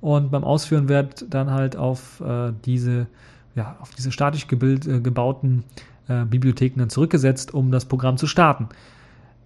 [0.00, 3.06] und beim Ausführen wird dann halt auf äh, diese
[3.54, 5.64] ja, auf diese statisch äh, gebauten
[6.08, 8.68] äh, Bibliotheken dann zurückgesetzt, um das Programm zu starten.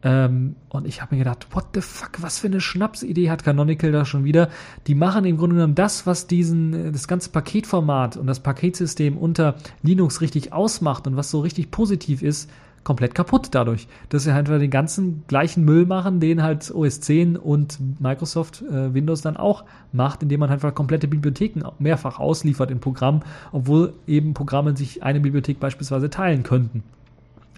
[0.03, 3.93] Ähm, und ich habe mir gedacht, what the fuck, was für eine Schnapsidee hat Canonical
[3.93, 4.51] da schon wieder?
[4.87, 9.17] Die machen im Grunde genommen das, was diesen, äh, das ganze Paketformat und das Paketsystem
[9.17, 12.51] unter Linux richtig ausmacht und was so richtig positiv ist,
[12.87, 13.89] komplett kaputt dadurch.
[14.11, 18.95] Dass sie halt den ganzen gleichen Müll machen, den halt OS 10 und Microsoft äh,
[18.95, 24.35] Windows dann auch macht, indem man einfach komplette Bibliotheken mehrfach ausliefert in Programmen, obwohl eben
[24.35, 26.85] Programme sich eine Bibliothek beispielsweise teilen könnten.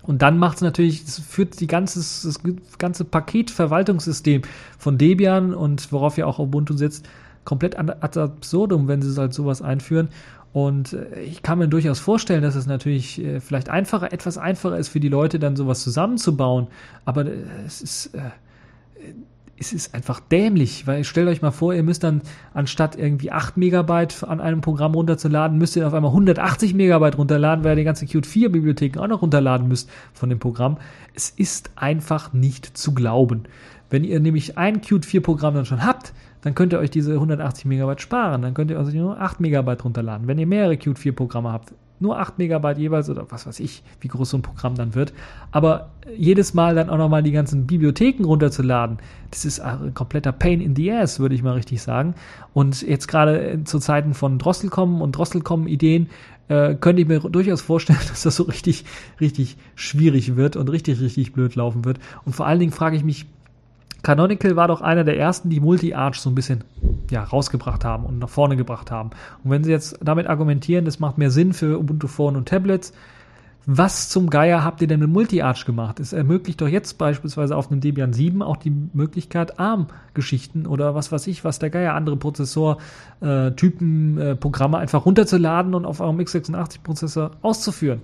[0.08, 2.40] Und dann macht es natürlich, es führt die ganze, das
[2.78, 4.40] ganze Paketverwaltungssystem
[4.78, 7.06] von Debian und worauf ja auch Ubuntu sitzt,
[7.44, 10.08] komplett ad absurdum, wenn sie halt sowas einführen.
[10.54, 14.78] Und äh, ich kann mir durchaus vorstellen, dass es natürlich äh, vielleicht einfacher, etwas einfacher
[14.78, 16.68] ist für die Leute, dann sowas zusammenzubauen.
[17.04, 17.34] Aber äh,
[17.66, 18.14] es ist,
[19.60, 22.22] es ist einfach dämlich, weil stellt euch mal vor, ihr müsst dann
[22.54, 27.64] anstatt irgendwie 8 Megabyte an einem Programm runterzuladen, müsst ihr auf einmal 180 Megabyte runterladen,
[27.64, 30.78] weil ihr die ganze Qt 4 Bibliotheken auch noch runterladen müsst von dem Programm.
[31.14, 33.44] Es ist einfach nicht zu glauben.
[33.90, 37.14] Wenn ihr nämlich ein Qt 4 Programm dann schon habt, dann könnt ihr euch diese
[37.14, 38.42] 180 Megabyte sparen.
[38.42, 40.28] Dann könnt ihr also nur 8 Megabyte runterladen.
[40.28, 43.82] Wenn ihr mehrere Qt 4 Programme habt, nur 8 Megabyte jeweils oder was weiß ich,
[44.00, 45.12] wie groß so ein Programm dann wird.
[45.50, 48.98] Aber jedes Mal dann auch nochmal die ganzen Bibliotheken runterzuladen,
[49.30, 52.14] das ist ein kompletter Pain in the Ass, würde ich mal richtig sagen.
[52.54, 56.08] Und jetzt gerade zu Zeiten von Drosselkommen und Drosselkommen-Ideen
[56.48, 58.84] äh, könnte ich mir durchaus vorstellen, dass das so richtig,
[59.20, 61.98] richtig schwierig wird und richtig, richtig blöd laufen wird.
[62.24, 63.26] Und vor allen Dingen frage ich mich,
[64.02, 66.64] Canonical war doch einer der ersten, die Multi-Arch so ein bisschen
[67.10, 69.10] ja, rausgebracht haben und nach vorne gebracht haben.
[69.42, 72.92] Und wenn sie jetzt damit argumentieren, das macht mehr Sinn für Ubuntu Phone und Tablets,
[73.70, 76.00] was zum Geier habt ihr denn mit Multi-Arch gemacht?
[76.00, 81.12] Es ermöglicht doch jetzt beispielsweise auf einem Debian 7 auch die Möglichkeit, ARM-Geschichten oder was
[81.12, 86.18] weiß ich, was der Geier, andere Prozessortypen, äh, äh, Programme einfach runterzuladen und auf eurem
[86.18, 88.00] x86-Prozessor auszuführen.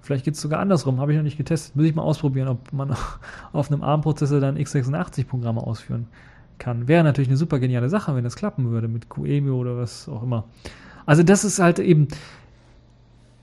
[0.00, 1.76] Vielleicht geht es sogar andersrum, habe ich noch nicht getestet.
[1.76, 2.96] Muss ich mal ausprobieren, ob man
[3.52, 6.06] auf einem ARM-Prozessor dann x86-Programme ausführen
[6.58, 6.88] kann.
[6.88, 10.22] Wäre natürlich eine super geniale Sache, wenn das klappen würde mit QEMU oder was auch
[10.22, 10.44] immer.
[11.06, 12.08] Also das ist halt eben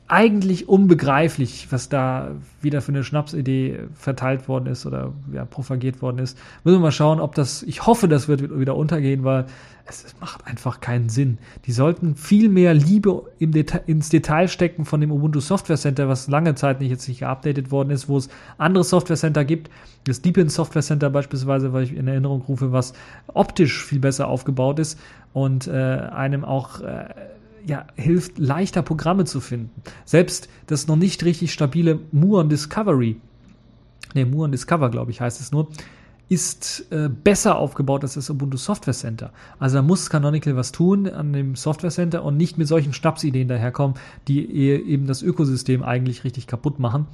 [0.08, 2.32] eigentlich unbegreiflich, was da
[2.62, 6.38] wieder für eine Schnapsidee verteilt worden ist oder ja, propagiert worden ist.
[6.64, 9.46] Müssen wir mal schauen, ob das, ich hoffe, das wird wieder untergehen, weil
[9.88, 11.38] es, es macht einfach keinen Sinn.
[11.66, 16.10] Die sollten viel mehr Liebe im Deta ins Detail stecken von dem Ubuntu Software Center,
[16.10, 19.70] was lange Zeit nicht jetzt nicht geupdatet worden ist, wo es andere Software Center gibt.
[20.06, 22.94] Das Deepin Software Center beispielsweise, weil ich in Erinnerung rufe, was
[23.28, 25.00] optisch viel besser aufgebaut ist
[25.34, 27.06] und äh, einem auch äh,
[27.66, 29.82] ja, hilft, leichter Programme zu finden.
[30.04, 33.18] Selbst das noch nicht richtig stabile Muon Discovery,
[34.14, 35.68] ne, Muon Discover, glaube ich, heißt es nur,
[36.28, 39.32] ist äh, besser aufgebaut als das Ubuntu Software Center.
[39.60, 43.48] Also da muss Canonical was tun an dem Software Center und nicht mit solchen Schnapsideen
[43.48, 43.96] daherkommen,
[44.28, 47.06] die e-, eben das Ökosystem eigentlich richtig kaputt machen.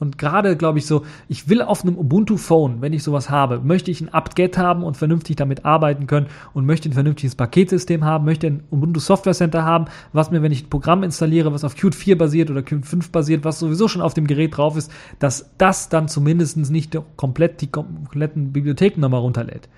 [0.00, 3.90] Und gerade glaube ich so, ich will auf einem Ubuntu-Phone, wenn ich sowas habe, möchte
[3.90, 8.24] ich ein apt-get haben und vernünftig damit arbeiten können und möchte ein vernünftiges Paketsystem haben,
[8.24, 9.84] möchte ein Ubuntu Software Center haben,
[10.14, 13.12] was mir, wenn ich ein Programm installiere, was auf Qt 4 basiert oder Qt 5
[13.12, 17.60] basiert, was sowieso schon auf dem Gerät drauf ist, dass das dann zumindest nicht komplett
[17.60, 19.68] die kompletten Bibliotheken nochmal runterlädt.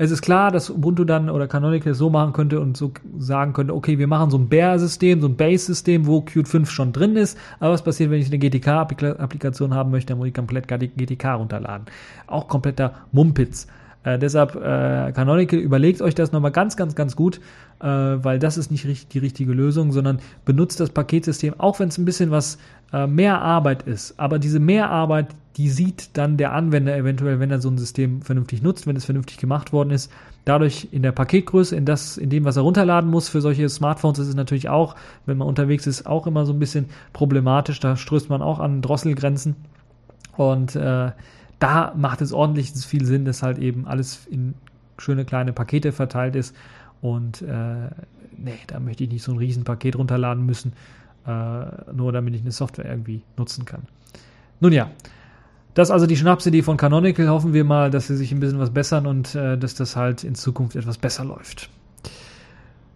[0.00, 3.74] Es ist klar, dass Ubuntu dann oder Canonical so machen könnte und so sagen könnte,
[3.74, 7.36] okay, wir machen so ein Bare-System, so ein Base-System, wo Qt 5 schon drin ist.
[7.58, 11.86] Aber was passiert, wenn ich eine GTK-Applikation haben möchte, dann muss ich komplett GTK runterladen.
[12.28, 13.66] Auch kompletter Mumpitz.
[14.04, 17.40] Äh, deshalb, äh, Canonical, überlegt euch das nochmal ganz, ganz, ganz gut,
[17.80, 21.88] äh, weil das ist nicht richtig, die richtige Lösung, sondern benutzt das Paketsystem, auch wenn
[21.88, 22.58] es ein bisschen was
[22.92, 24.18] äh, mehr Arbeit ist.
[24.18, 28.62] Aber diese Mehrarbeit, die sieht dann der Anwender eventuell, wenn er so ein System vernünftig
[28.62, 30.10] nutzt, wenn es vernünftig gemacht worden ist.
[30.44, 34.18] Dadurch in der Paketgröße, in das, in dem, was er runterladen muss für solche Smartphones,
[34.18, 34.94] ist es natürlich auch,
[35.26, 37.80] wenn man unterwegs ist, auch immer so ein bisschen problematisch.
[37.80, 39.56] Da stößt man auch an Drosselgrenzen.
[40.36, 41.10] Und äh,
[41.58, 44.54] da macht es ordentlich viel Sinn, dass halt eben alles in
[44.96, 46.54] schöne kleine Pakete verteilt ist.
[47.00, 47.90] Und äh,
[48.36, 50.72] nee, da möchte ich nicht so ein Riesenpaket runterladen müssen,
[51.28, 53.82] äh, nur damit ich eine Software irgendwie nutzen kann.
[54.60, 54.90] Nun ja,
[55.74, 57.28] das ist also die Schnapsidee von Canonical.
[57.28, 60.24] Hoffen wir mal, dass sie sich ein bisschen was bessern und äh, dass das halt
[60.24, 61.70] in Zukunft etwas besser läuft.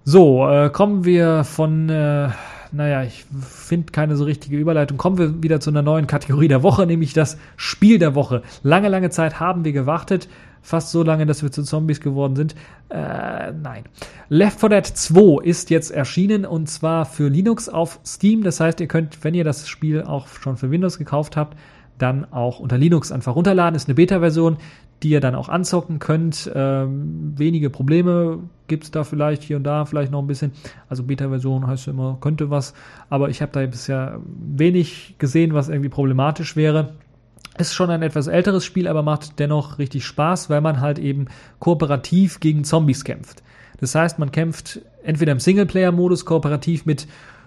[0.05, 2.31] So, äh, kommen wir von äh,
[2.73, 4.97] naja, ich finde keine so richtige Überleitung.
[4.97, 8.43] Kommen wir wieder zu einer neuen Kategorie der Woche, nämlich das Spiel der Woche.
[8.63, 10.29] Lange, lange Zeit haben wir gewartet.
[10.63, 12.55] Fast so lange, dass wir zu Zombies geworden sind.
[12.89, 13.85] Äh, nein.
[14.29, 18.43] Left 4 Dead 2 ist jetzt erschienen und zwar für Linux auf Steam.
[18.43, 21.59] Das heißt, ihr könnt, wenn ihr das Spiel auch schon für Windows gekauft habt,
[21.99, 23.77] dann auch unter Linux einfach runterladen.
[23.77, 24.57] Ist eine Beta-Version
[25.03, 26.51] die ihr dann auch anzocken könnt.
[26.55, 28.39] Ähm, wenige Probleme
[28.69, 30.53] gibt es da vielleicht hier und da, vielleicht noch ein bisschen.
[30.89, 32.75] Also Beta-Version heißt immer, könnte was,
[33.11, 36.95] aber ich habe da bisher wenig gesehen, was irgendwie problematisch wäre.
[37.59, 41.27] Ist schon ein etwas älteres Spiel, aber macht dennoch richtig Spaß, weil man halt eben
[41.59, 43.43] kooperativ gegen Zombies kämpft.
[43.79, 47.07] Das heißt, man kämpft entweder im Singleplayer-Modus kooperativ mit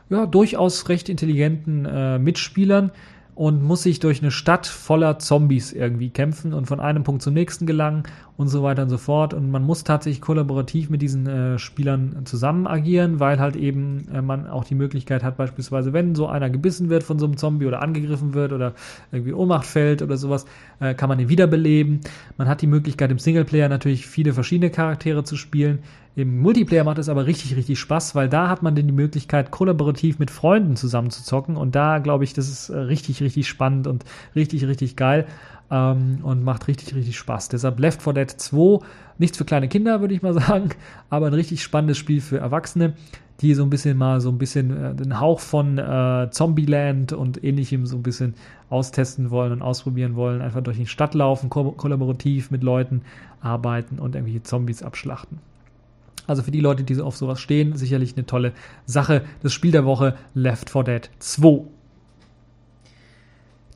[0.09, 2.91] ja, durchaus recht intelligenten äh, Mitspielern,
[3.35, 7.33] und muss sich durch eine Stadt voller Zombies irgendwie kämpfen und von einem Punkt zum
[7.33, 8.03] nächsten gelangen
[8.37, 9.33] und so weiter und so fort.
[9.33, 14.21] Und man muss tatsächlich kollaborativ mit diesen äh, Spielern zusammen agieren, weil halt eben äh,
[14.21, 17.65] man auch die Möglichkeit hat, beispielsweise, wenn so einer gebissen wird von so einem Zombie
[17.65, 18.73] oder angegriffen wird oder
[19.11, 20.45] irgendwie Ohnmacht fällt oder sowas,
[20.79, 22.01] äh, kann man ihn wiederbeleben.
[22.37, 25.79] Man hat die Möglichkeit, im Singleplayer natürlich viele verschiedene Charaktere zu spielen.
[26.17, 29.51] Im Multiplayer macht es aber richtig, richtig Spaß, weil da hat man dann die Möglichkeit,
[29.51, 31.57] kollaborativ mit Freunden zusammen zu zocken.
[31.57, 34.03] Und da glaube ich, das ist äh, richtig, richtig spannend und
[34.35, 35.25] richtig, richtig geil
[35.71, 37.49] ähm, und macht richtig, richtig Spaß.
[37.49, 38.79] Deshalb Left 4 Dead 2,
[39.17, 40.69] nichts für kleine Kinder, würde ich mal sagen,
[41.09, 42.93] aber ein richtig spannendes Spiel für Erwachsene,
[43.41, 47.43] die so ein bisschen mal so ein bisschen äh, den Hauch von äh, Zombieland und
[47.43, 48.35] ähnlichem so ein bisschen
[48.69, 50.41] austesten wollen und ausprobieren wollen.
[50.41, 53.01] Einfach durch die Stadt laufen, ko kollaborativ mit Leuten
[53.41, 55.39] arbeiten und irgendwelche Zombies abschlachten.
[56.27, 58.53] Also für die Leute, die auf sowas stehen, sicherlich eine tolle
[58.85, 59.23] Sache.
[59.43, 61.74] Das Spiel der Woche Left 4 Dead 2.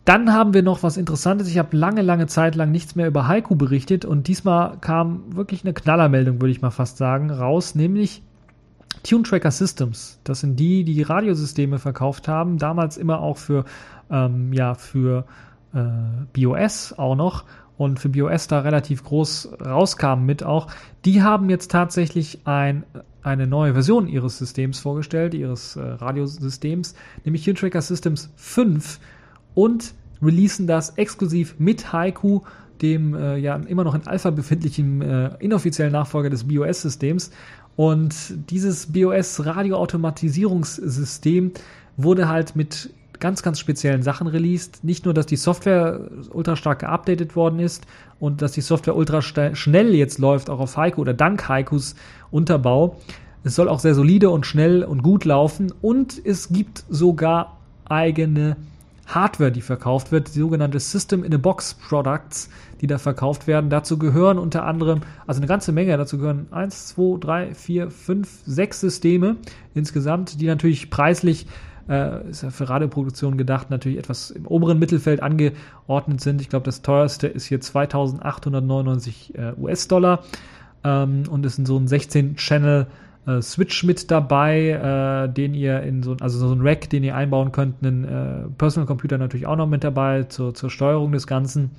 [0.10, 1.48] Dann haben wir noch was Interessantes.
[1.48, 5.64] Ich habe lange, lange Zeit lang nichts mehr über Haiku berichtet und diesmal kam wirklich
[5.64, 8.24] eine Knallermeldung, würde ich mal fast sagen, raus, nämlich
[9.04, 10.20] Tune Tracker Systems.
[10.24, 13.66] Das sind die, die Radiosysteme verkauft haben, damals immer auch für,
[14.10, 15.26] ähm, ja, für
[15.76, 15.80] äh,
[16.34, 17.44] BOS auch noch
[17.78, 20.70] und für BOS da relativ groß rauskamen mit auch,
[21.06, 22.84] die haben jetzt tatsächlich ein,
[23.22, 26.96] eine neue Version ihres Systems vorgestellt, ihres äh, Radiosystems,
[27.26, 29.00] nämlich QTracker Systems 5
[29.60, 29.94] und
[30.24, 32.44] releasen das exklusiv mit Haiku,
[32.82, 37.32] dem äh, ja immer noch in Alpha befindlichen äh, inoffiziellen Nachfolger des BOS-Systems.
[37.76, 38.16] Und
[38.50, 41.52] dieses BOS-Radioautomatisierungssystem
[41.98, 42.90] wurde halt mit
[43.20, 44.86] ganz, ganz speziellen Sachen released.
[44.86, 47.86] Nicht nur, dass die Software ultra stark geupdatet worden ist
[48.22, 51.96] und dass die Software ultra schnell jetzt läuft, auch auf Heiko oder dank Heikos
[52.32, 52.96] Unterbau.
[53.44, 57.58] Es soll auch sehr solide und schnell und gut laufen und es gibt sogar
[57.90, 58.56] eigene
[59.10, 62.50] Hardware, die verkauft wird, die sogenannte System in a Box Products,
[62.82, 63.70] die da verkauft werden.
[63.70, 68.30] Dazu gehören unter anderem, also eine ganze Menge, dazu gehören 1, 2, 3, 4, 5,
[68.46, 69.36] 6 Systeme
[69.74, 71.48] insgesamt, die natürlich preislich
[71.90, 76.40] äh, ist ja für Radioproduktion gedacht, natürlich etwas im oberen Mittelfeld angeordnet sind.
[76.40, 80.24] Ich glaube, das teuerste ist hier 2899 äh, US-Dollar
[80.84, 82.88] ähm, und ist in so ein 16-Channel
[83.26, 87.16] äh, Switch mit dabei, äh, den ihr in so, also so ein Rack, den ihr
[87.16, 91.28] einbauen könnt, einen äh, Personal Computer natürlich auch noch mit dabei zur, zur Steuerung des
[91.28, 91.72] Ganzen.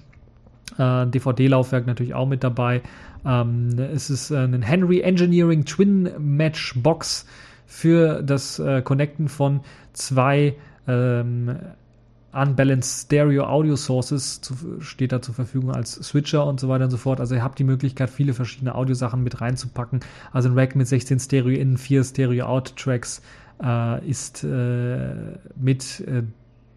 [0.78, 2.82] Äh, DVD-Laufwerk natürlich auch mit dabei.
[3.24, 7.26] Ähm, es ist äh, ein Henry Engineering Twin Match Box
[7.66, 9.60] für das äh, Connecten von
[9.92, 10.54] zwei
[10.86, 11.56] ähm,
[12.32, 16.90] Unbalanced Stereo Audio Sources zu, steht da zur Verfügung als Switcher und so weiter und
[16.90, 17.20] so fort.
[17.20, 20.00] Also ihr habt die Möglichkeit, viele verschiedene Audiosachen mit reinzupacken.
[20.32, 23.22] Also ein Rack mit 16 Stereo in, 4 Stereo Out Tracks
[23.62, 26.22] äh, ist äh, mit äh,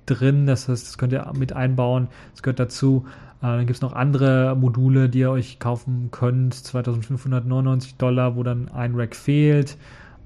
[0.05, 0.47] drin.
[0.47, 2.07] Das heißt, das könnt ihr mit einbauen.
[2.31, 3.05] Das gehört dazu.
[3.41, 6.55] Äh, dann gibt es noch andere Module, die ihr euch kaufen könnt.
[6.55, 9.77] 2599 Dollar, wo dann ein Rack fehlt.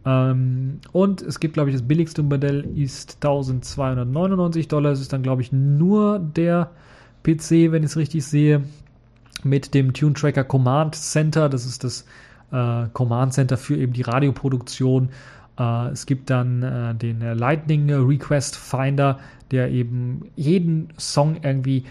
[0.05, 4.91] Ähm, und es gibt, glaube ich, das billigste Modell ist 1299 Dollar.
[4.91, 6.71] Es ist dann, glaube ich, nur der
[7.23, 8.63] PC, wenn ich es richtig sehe,
[9.43, 11.49] mit dem Tune Tracker Command Center.
[11.49, 12.05] Das ist das
[12.51, 15.09] äh, Command Center für eben die Radioproduktion.
[15.59, 19.19] Äh, es gibt dann äh, den Lightning Request Finder,
[19.51, 21.85] der eben jeden Song irgendwie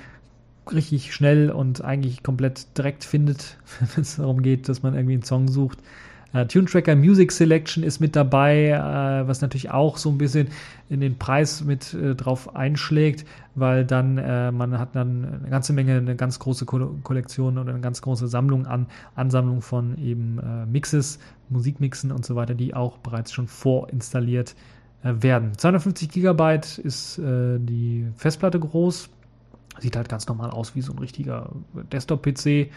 [0.72, 3.56] richtig schnell und eigentlich komplett direkt findet,
[3.94, 5.78] wenn es darum geht, dass man irgendwie einen Song sucht.
[6.32, 10.48] Äh, Tune Tracker Music Selection ist mit dabei, äh, was natürlich auch so ein bisschen
[10.88, 13.24] in den Preis mit äh, drauf einschlägt,
[13.54, 17.70] weil dann äh, man hat dann eine ganze Menge, eine ganz große Ko Kollektion oder
[17.70, 21.18] eine ganz große Sammlung an Ansammlung von eben äh, Mixes,
[21.48, 24.54] Musikmixen und so weiter, die auch bereits schon vorinstalliert
[25.02, 25.56] äh, werden.
[25.56, 29.08] 250 Gigabyte ist die Festplatte groß,
[29.78, 31.50] sieht halt ganz normal aus wie so ein richtiger
[31.92, 32.70] Desktop-PC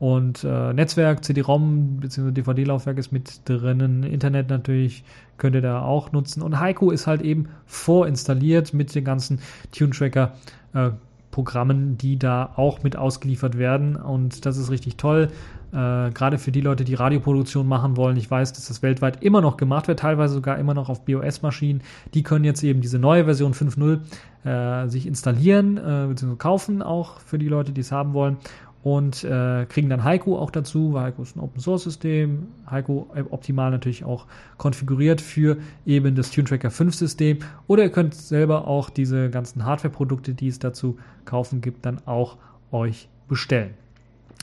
[0.00, 2.32] und äh, Netzwerk, CD-ROM bzw.
[2.32, 4.02] DVD-Laufwerk ist mit drinnen.
[4.02, 5.04] Internet natürlich
[5.36, 6.42] könnt ihr da auch nutzen.
[6.42, 9.40] Und Heiko ist halt eben vorinstalliert mit den ganzen
[9.72, 10.32] Tune-Tracker.
[10.72, 10.90] Äh,
[11.30, 13.94] Programmen, die da auch mit ausgeliefert werden.
[13.94, 15.28] Und das ist richtig toll.
[15.70, 18.16] Äh, gerade für die Leute, die Radioproduktion machen wollen.
[18.16, 21.82] Ich weiß, dass das weltweit immer noch gemacht wird, teilweise sogar immer noch auf BOS-Maschinen.
[22.14, 24.00] Die können jetzt eben diese neue Version 5.0
[24.48, 26.34] äh, sich installieren äh, bzw.
[26.36, 28.38] kaufen, auch für die Leute, die es haben wollen
[28.82, 32.48] und äh, kriegen dann Heiko auch dazu, weil Heiko ist ein Open Source System.
[32.70, 34.26] Heiko optimal natürlich auch
[34.56, 37.38] konfiguriert für eben das TuneTracker 5 System.
[37.66, 42.38] Oder ihr könnt selber auch diese ganzen Hardware-Produkte, die es dazu kaufen gibt, dann auch
[42.72, 43.74] euch bestellen.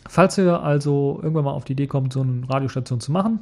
[0.07, 3.39] Falls ihr also irgendwann mal auf die Idee kommt, so eine Radiostation zu machen,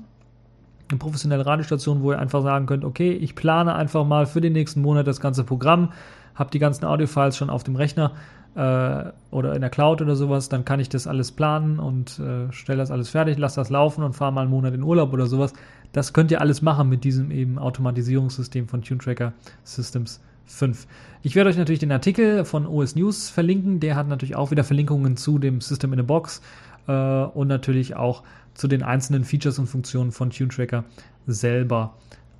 [0.89, 4.53] eine professionelle Radiostation, wo ihr einfach sagen könnt, okay, ich plane einfach mal für den
[4.53, 5.91] nächsten Monat das ganze Programm,
[6.35, 8.15] habe die ganzen Audiofiles schon auf dem Rechner äh,
[8.55, 12.77] oder in der Cloud oder sowas, dann kann ich das alles planen und äh, stelle
[12.77, 15.53] das alles fertig, lasse das laufen und fahre mal einen Monat in Urlaub oder sowas.
[15.91, 19.33] Das könnt ihr alles machen mit diesem eben Automatisierungssystem von TuneTracker
[19.63, 20.87] Systems 5.
[21.21, 23.79] Ich werde euch natürlich den Artikel von OS News verlinken.
[23.79, 26.41] Der hat natürlich auch wieder Verlinkungen zu dem System in a Box
[26.87, 30.85] äh, und natürlich auch zu den einzelnen Features und Funktionen von TuneTracker
[31.27, 31.95] selber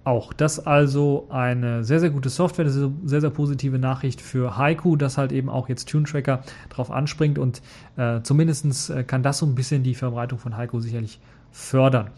[0.06, 0.32] auch.
[0.32, 4.58] Das also eine sehr, sehr gute Software, das ist eine sehr, sehr positive Nachricht für
[4.58, 7.62] Haiku, dass halt eben auch jetzt TuneTracker drauf anspringt und
[7.98, 11.20] äh, zumindest äh, kann das so ein bisschen die Verbreitung von Haiku sicherlich
[11.52, 12.12] fördern.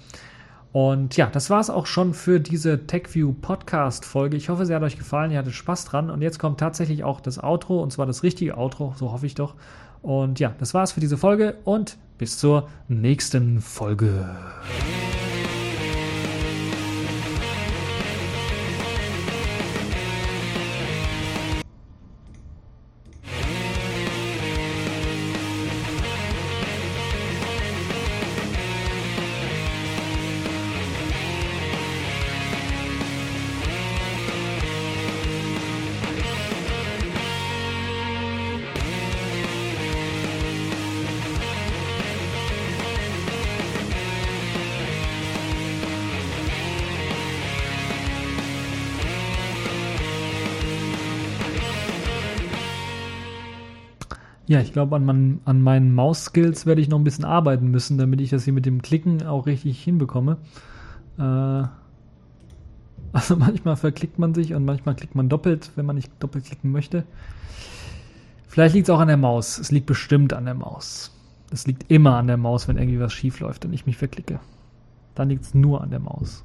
[0.74, 4.38] Und ja, das war es auch schon für diese TechView Podcast Folge.
[4.38, 6.12] Ich hoffe, sie hat euch gefallen, ihr hattet Spaß dran.
[6.12, 9.34] Und jetzt kommt tatsächlich auch das Outro, und zwar das richtige Outro, so hoffe ich
[9.34, 9.56] doch.
[10.02, 14.26] Und ja, das war's für diese Folge und bis zur nächsten Folge.
[54.48, 57.98] Ja, ich glaube, an, mein, an meinen Maus-Skills werde ich noch ein bisschen arbeiten müssen,
[57.98, 60.38] damit ich das hier mit dem Klicken auch richtig hinbekomme.
[61.18, 61.64] Äh,
[63.14, 66.72] Also manchmal verklickt man sich und manchmal klickt man doppelt, wenn man nicht doppelt klicken
[66.72, 67.04] möchte.
[68.48, 69.58] Vielleicht liegt es auch an der Maus.
[69.58, 71.12] Es liegt bestimmt an der Maus.
[71.52, 74.40] Es liegt immer an der Maus, wenn irgendwie was schief läuft und ich mich verklicke.
[75.16, 76.44] Dann liegt es nur an der Maus.